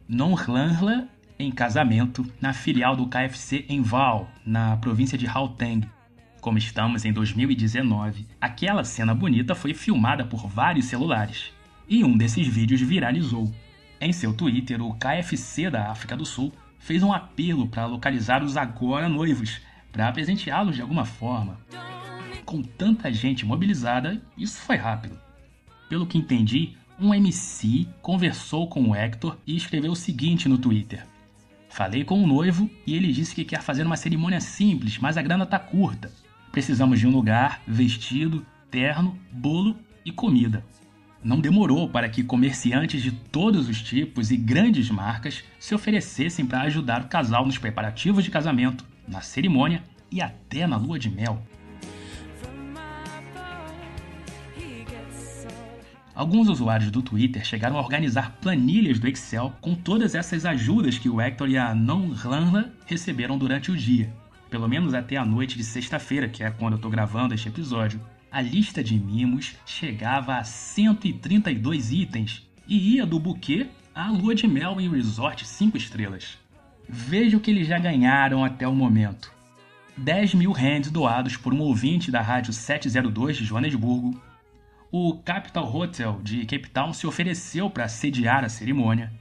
Nonhlanhla 0.08 1.06
em 1.38 1.50
casamento 1.52 2.24
na 2.40 2.54
filial 2.54 2.96
do 2.96 3.06
KFC 3.06 3.66
em 3.68 3.82
Val, 3.82 4.26
na 4.42 4.78
província 4.78 5.18
de 5.18 5.26
Gauteng. 5.26 5.86
Como 6.40 6.56
estamos 6.56 7.04
em 7.04 7.12
2019, 7.12 8.26
aquela 8.40 8.82
cena 8.82 9.14
bonita 9.14 9.54
foi 9.54 9.74
filmada 9.74 10.24
por 10.24 10.48
vários 10.48 10.86
celulares 10.86 11.52
e 11.86 12.02
um 12.04 12.16
desses 12.16 12.46
vídeos 12.46 12.80
viralizou. 12.80 13.52
Em 14.00 14.14
seu 14.14 14.32
Twitter, 14.32 14.80
o 14.80 14.94
KFC 14.94 15.68
da 15.68 15.90
África 15.90 16.16
do 16.16 16.24
Sul 16.24 16.54
fez 16.78 17.02
um 17.02 17.12
apelo 17.12 17.68
para 17.68 17.84
localizar 17.84 18.42
os 18.42 18.56
agora 18.56 19.10
noivos, 19.10 19.60
para 19.98 20.12
presenteá-los 20.12 20.76
de 20.76 20.80
alguma 20.80 21.04
forma. 21.04 21.58
Com 22.44 22.62
tanta 22.62 23.12
gente 23.12 23.44
mobilizada, 23.44 24.22
isso 24.37 24.61
foi 24.61 24.76
rápido. 24.76 25.18
Pelo 25.88 26.06
que 26.06 26.16
entendi, 26.16 26.76
um 27.00 27.12
MC 27.12 27.88
conversou 28.00 28.68
com 28.68 28.88
o 28.88 28.94
Hector 28.94 29.37
e 29.44 29.56
escreveu 29.56 29.90
o 29.90 29.96
seguinte 29.96 30.48
no 30.48 30.56
Twitter: 30.56 31.04
Falei 31.68 32.04
com 32.04 32.22
o 32.22 32.26
noivo 32.28 32.70
e 32.87 32.94
ele 32.94 33.12
disse 33.12 33.34
que 33.34 33.44
quer 33.44 33.61
fazer 33.61 33.84
uma 33.84 33.96
cerimônia 33.96 34.40
simples, 34.40 34.98
mas 34.98 35.16
a 35.16 35.22
grana 35.22 35.44
tá 35.44 35.58
curta. 35.58 36.12
Precisamos 36.52 37.00
de 37.00 37.06
um 37.08 37.11
lugar, 37.11 37.61
vestido, 37.66 38.46
terno, 38.70 39.18
bolo 39.32 39.76
e 40.04 40.12
comida. 40.12 40.64
Não 41.24 41.40
demorou 41.40 41.88
para 41.88 42.08
que 42.08 42.22
comerciantes 42.22 43.02
de 43.02 43.11
todos 43.11 43.68
os 43.68 43.82
tipos 43.82 44.30
e 44.30 44.37
grandes 44.37 44.90
marcas 44.90 45.42
se 45.58 45.74
oferecessem 45.74 46.46
para 46.46 46.62
ajudar 46.62 47.02
o 47.02 47.08
casal 47.08 47.44
nos 47.44 47.58
preparativos 47.58 48.22
de 48.22 48.30
casamento, 48.30 48.84
na 49.08 49.20
cerimônia 49.20 49.82
e 50.10 50.20
até 50.20 50.66
na 50.66 50.76
lua 50.76 50.98
de 50.98 51.10
mel. 51.10 51.42
Alguns 56.18 56.48
usuários 56.48 56.90
do 56.90 57.00
Twitter 57.00 57.44
chegaram 57.44 57.76
a 57.76 57.80
organizar 57.80 58.38
planilhas 58.40 58.98
do 58.98 59.06
Excel 59.06 59.52
com 59.60 59.76
todas 59.76 60.16
essas 60.16 60.44
ajudas 60.44 60.98
que 60.98 61.08
o 61.08 61.20
Hector 61.20 61.48
e 61.48 61.56
a 61.56 61.72
Non 61.72 62.12
Hlanla 62.12 62.72
receberam 62.86 63.38
durante 63.38 63.70
o 63.70 63.76
dia, 63.76 64.12
pelo 64.50 64.68
menos 64.68 64.94
até 64.94 65.16
a 65.16 65.24
noite 65.24 65.56
de 65.56 65.62
sexta-feira, 65.62 66.28
que 66.28 66.42
é 66.42 66.50
quando 66.50 66.72
eu 66.72 66.76
estou 66.78 66.90
gravando 66.90 67.34
este 67.34 67.48
episódio. 67.48 68.00
A 68.32 68.40
lista 68.40 68.82
de 68.82 68.98
mimos 68.98 69.54
chegava 69.64 70.38
a 70.38 70.42
132 70.42 71.92
itens 71.92 72.44
e 72.66 72.96
ia 72.96 73.06
do 73.06 73.20
buquê 73.20 73.68
à 73.94 74.10
lua 74.10 74.34
de 74.34 74.48
mel 74.48 74.80
em 74.80 74.90
resort 74.90 75.46
5 75.46 75.76
estrelas. 75.76 76.36
Veja 76.88 77.37
o 77.37 77.40
que 77.40 77.51
eles 77.51 77.68
já 77.68 77.79
ganharam 77.79 78.42
até 78.42 78.66
o 78.66 78.74
momento. 78.74 79.31
10 79.94 80.33
mil 80.35 80.53
hands 80.53 80.90
doados 80.90 81.37
por 81.37 81.53
um 81.53 81.61
ouvinte 81.61 82.11
da 82.11 82.22
rádio 82.22 82.51
702 82.51 83.37
de 83.37 83.44
Joanesburgo, 83.44 84.18
o 84.90 85.18
Capital 85.18 85.70
Hotel 85.77 86.18
de 86.22 86.46
Cape 86.46 86.70
Town 86.70 86.94
se 86.94 87.07
ofereceu 87.07 87.68
para 87.68 87.88
sediar 87.88 88.42
a 88.42 88.48
cerimônia. 88.48 89.12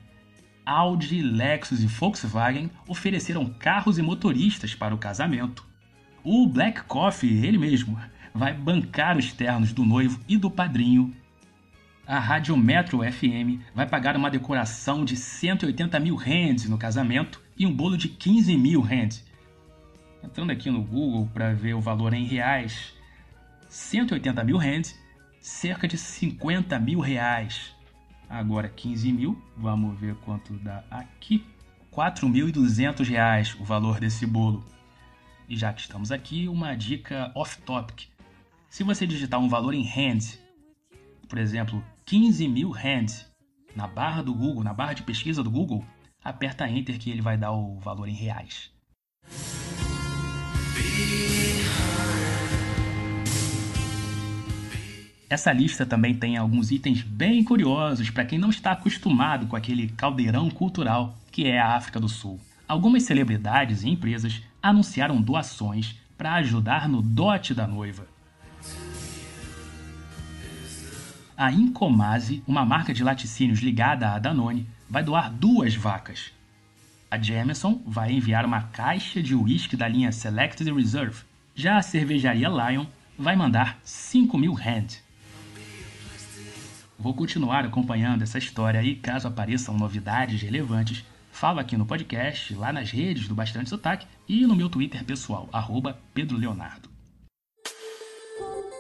Audi, 0.66 1.22
Lexus 1.22 1.84
e 1.84 1.88
Volkswagen 1.88 2.72
ofereceram 2.88 3.46
carros 3.46 3.98
e 3.98 4.02
motoristas 4.02 4.74
para 4.74 4.96
o 4.96 4.98
casamento. 4.98 5.66
O 6.24 6.48
Black 6.48 6.84
Coffee, 6.84 7.46
ele 7.46 7.58
mesmo, 7.58 8.00
vai 8.34 8.54
bancar 8.54 9.18
os 9.18 9.34
ternos 9.34 9.74
do 9.74 9.84
noivo 9.84 10.22
e 10.26 10.38
do 10.38 10.50
padrinho. 10.50 11.14
A 12.06 12.18
Rádio 12.18 12.56
Metro 12.56 13.00
FM 13.00 13.60
vai 13.76 13.86
pagar 13.86 14.16
uma 14.16 14.32
decoração 14.32 15.04
de 15.04 15.18
180 15.18 16.00
mil 16.00 16.16
rands 16.16 16.70
no 16.70 16.78
casamento 16.78 17.46
e 17.58 17.66
um 17.66 17.74
bolo 17.74 17.98
de 17.98 18.10
15 18.10 18.56
mil 18.58 18.82
rands. 18.82 19.26
Entrando 20.24 20.52
aqui 20.52 20.70
no 20.70 20.84
Google 20.84 21.30
para 21.34 21.54
ver 21.54 21.74
o 21.74 21.82
valor 21.82 22.14
em 22.14 22.26
reais, 22.26 22.94
180 23.70 24.44
mil 24.44 24.58
rands 24.58 24.98
cerca 25.40 25.88
de 25.88 25.98
50 25.98 26.80
mil 26.80 27.00
reais. 27.00 27.74
Agora 28.30 28.68
15 28.68 29.12
mil, 29.12 29.42
vamos 29.56 29.98
ver 30.00 30.16
quanto 30.18 30.54
dá 30.54 30.84
aqui. 30.90 31.46
4.200 31.92 33.08
reais 33.08 33.56
o 33.60 33.64
valor 33.64 34.00
desse 34.00 34.26
bolo. 34.26 34.64
E 35.50 35.56
já 35.56 35.72
que 35.72 35.82
estamos 35.82 36.12
aqui, 36.12 36.48
uma 36.48 36.76
dica 36.76 37.32
off-topic. 37.34 38.08
Se 38.70 38.84
você 38.84 39.08
digitar 39.08 39.40
um 39.40 39.48
valor 39.48 39.74
em 39.74 39.84
hands, 39.84 40.40
por 41.28 41.38
exemplo, 41.38 41.84
15 42.06 42.48
mil 42.48 42.70
hands, 42.70 43.26
na 43.76 43.88
barra 43.88 44.22
do 44.22 44.34
Google, 44.34 44.64
na 44.64 44.74
barra 44.74 44.94
de 44.94 45.04
pesquisa 45.04 45.42
do 45.42 45.50
Google, 45.50 45.86
aperta 46.30 46.70
Enter 46.70 47.00
que 47.00 47.10
ele 47.10 47.22
vai 47.22 47.38
dar 47.38 47.52
o 47.52 47.80
valor 47.80 48.08
em 48.08 48.14
reais. 48.14 48.70
Essa 55.30 55.52
lista 55.52 55.86
também 55.86 56.14
tem 56.14 56.38
alguns 56.38 56.72
itens 56.72 57.02
bem 57.02 57.44
curiosos 57.44 58.10
para 58.10 58.24
quem 58.24 58.40
não 58.40 58.50
está 58.50 58.72
acostumado 58.72 59.46
com 59.48 59.58
aquele 59.58 59.90
caldeirão 59.90 60.50
cultural 60.50 61.18
que 61.32 61.46
é 61.46 61.60
a 61.60 61.76
África 61.76 62.00
do 62.00 62.08
Sul. 62.08 62.40
Algumas 62.68 63.04
celebridades 63.04 63.84
e 63.84 63.90
empresas 63.90 64.42
anunciaram 64.62 65.22
doações 65.22 66.00
para 66.18 66.36
ajudar 66.36 66.88
no 66.88 67.02
dote 67.02 67.54
da 67.54 67.68
noiva. 67.68 68.08
A 71.36 71.52
Incomase, 71.52 72.42
uma 72.48 72.66
marca 72.66 72.94
de 72.94 73.04
laticínios 73.04 73.60
ligada 73.60 74.10
à 74.10 74.18
Danone, 74.18 74.68
vai 74.90 75.04
doar 75.04 75.32
duas 75.32 75.76
vacas. 75.76 76.32
A 77.10 77.18
Jameson 77.18 77.82
vai 77.86 78.12
enviar 78.12 78.46
uma 78.46 78.64
caixa 78.64 79.22
de 79.22 79.34
uísque 79.34 79.78
da 79.78 79.88
linha 79.88 80.12
Selected 80.12 80.72
Reserve. 80.72 81.22
Já 81.56 81.78
a 81.78 81.82
cervejaria 81.82 82.50
Lion 82.50 82.86
vai 83.18 83.36
mandar 83.36 83.80
5 83.84 84.38
mil 84.38 84.54
rand. 84.54 84.88
Vou 87.00 87.14
continuar 87.14 87.64
acompanhando 87.64 88.24
essa 88.24 88.38
história 88.38 88.84
e 88.84 88.96
caso 88.96 89.28
apareçam 89.28 89.78
novidades 89.78 90.42
relevantes, 90.42 91.04
falo 91.32 91.60
aqui 91.60 91.78
no 91.78 91.86
podcast, 91.86 92.54
lá 92.56 92.74
nas 92.74 92.92
redes 92.92 93.28
do 93.28 93.36
Bastante 93.36 93.70
Sotaque 93.70 94.08
e 94.28 94.46
no 94.46 94.56
meu 94.56 94.68
Twitter 94.68 95.04
pessoal, 95.04 95.48
arroba 95.54 95.98
Pedro 96.14 96.38
Leonardo. 96.38 96.90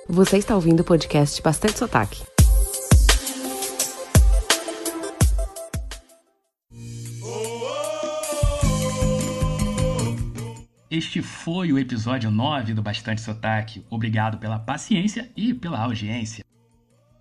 Você 0.09 0.37
está 0.37 0.55
ouvindo 0.55 0.79
o 0.79 0.85
podcast 0.85 1.41
Bastante 1.41 1.77
Sotaque. 1.77 2.36
Este 10.97 11.21
foi 11.21 11.71
o 11.71 11.77
episódio 11.77 12.31
9 12.31 12.73
do 12.73 12.81
Bastante 12.81 13.21
Sotaque. 13.21 13.85
Obrigado 13.87 14.39
pela 14.39 14.57
paciência 14.57 15.31
e 15.37 15.53
pela 15.53 15.79
audiência. 15.79 16.43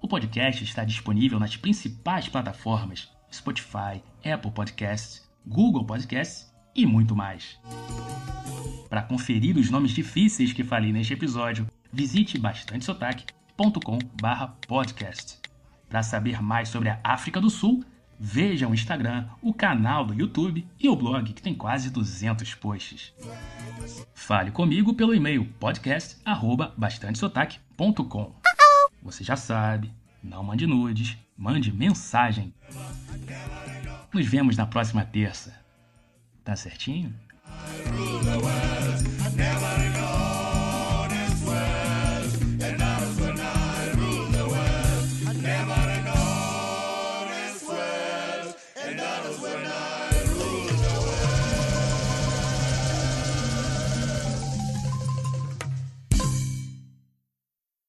O 0.00 0.08
podcast 0.08 0.64
está 0.64 0.82
disponível 0.82 1.38
nas 1.38 1.58
principais 1.58 2.26
plataformas: 2.26 3.10
Spotify, 3.30 4.02
Apple 4.24 4.52
Podcasts, 4.52 5.28
Google 5.46 5.84
Podcasts 5.84 6.50
e 6.74 6.86
muito 6.86 7.14
mais. 7.14 7.60
Para 8.88 9.02
conferir 9.02 9.58
os 9.58 9.68
nomes 9.68 9.90
difíceis 9.90 10.54
que 10.54 10.64
falei 10.64 10.90
neste 10.90 11.12
episódio, 11.12 11.66
visite 11.92 12.38
bastantesotaque.com/podcast. 12.38 15.38
Para 15.86 16.02
saber 16.02 16.40
mais 16.40 16.70
sobre 16.70 16.88
a 16.88 16.98
África 17.04 17.42
do 17.42 17.50
Sul, 17.50 17.84
veja 18.18 18.66
o 18.68 18.74
Instagram, 18.74 19.28
o 19.42 19.52
canal 19.52 20.04
do 20.04 20.14
YouTube 20.14 20.66
e 20.78 20.88
o 20.88 20.96
blog 20.96 21.32
que 21.32 21.42
tem 21.42 21.54
quase 21.54 21.90
200 21.90 22.54
posts. 22.54 23.12
Fale 24.14 24.50
comigo 24.50 24.94
pelo 24.94 25.14
e-mail 25.14 25.44
podcast@bastantesotaque.com. 25.60 28.34
Você 29.02 29.22
já 29.22 29.36
sabe, 29.36 29.92
não 30.22 30.42
mande 30.42 30.66
nudes, 30.66 31.18
mande 31.36 31.70
mensagem. 31.72 32.54
Nos 34.12 34.26
vemos 34.26 34.56
na 34.56 34.66
próxima 34.66 35.04
terça. 35.04 35.54
Tá 36.42 36.56
certinho? 36.56 37.14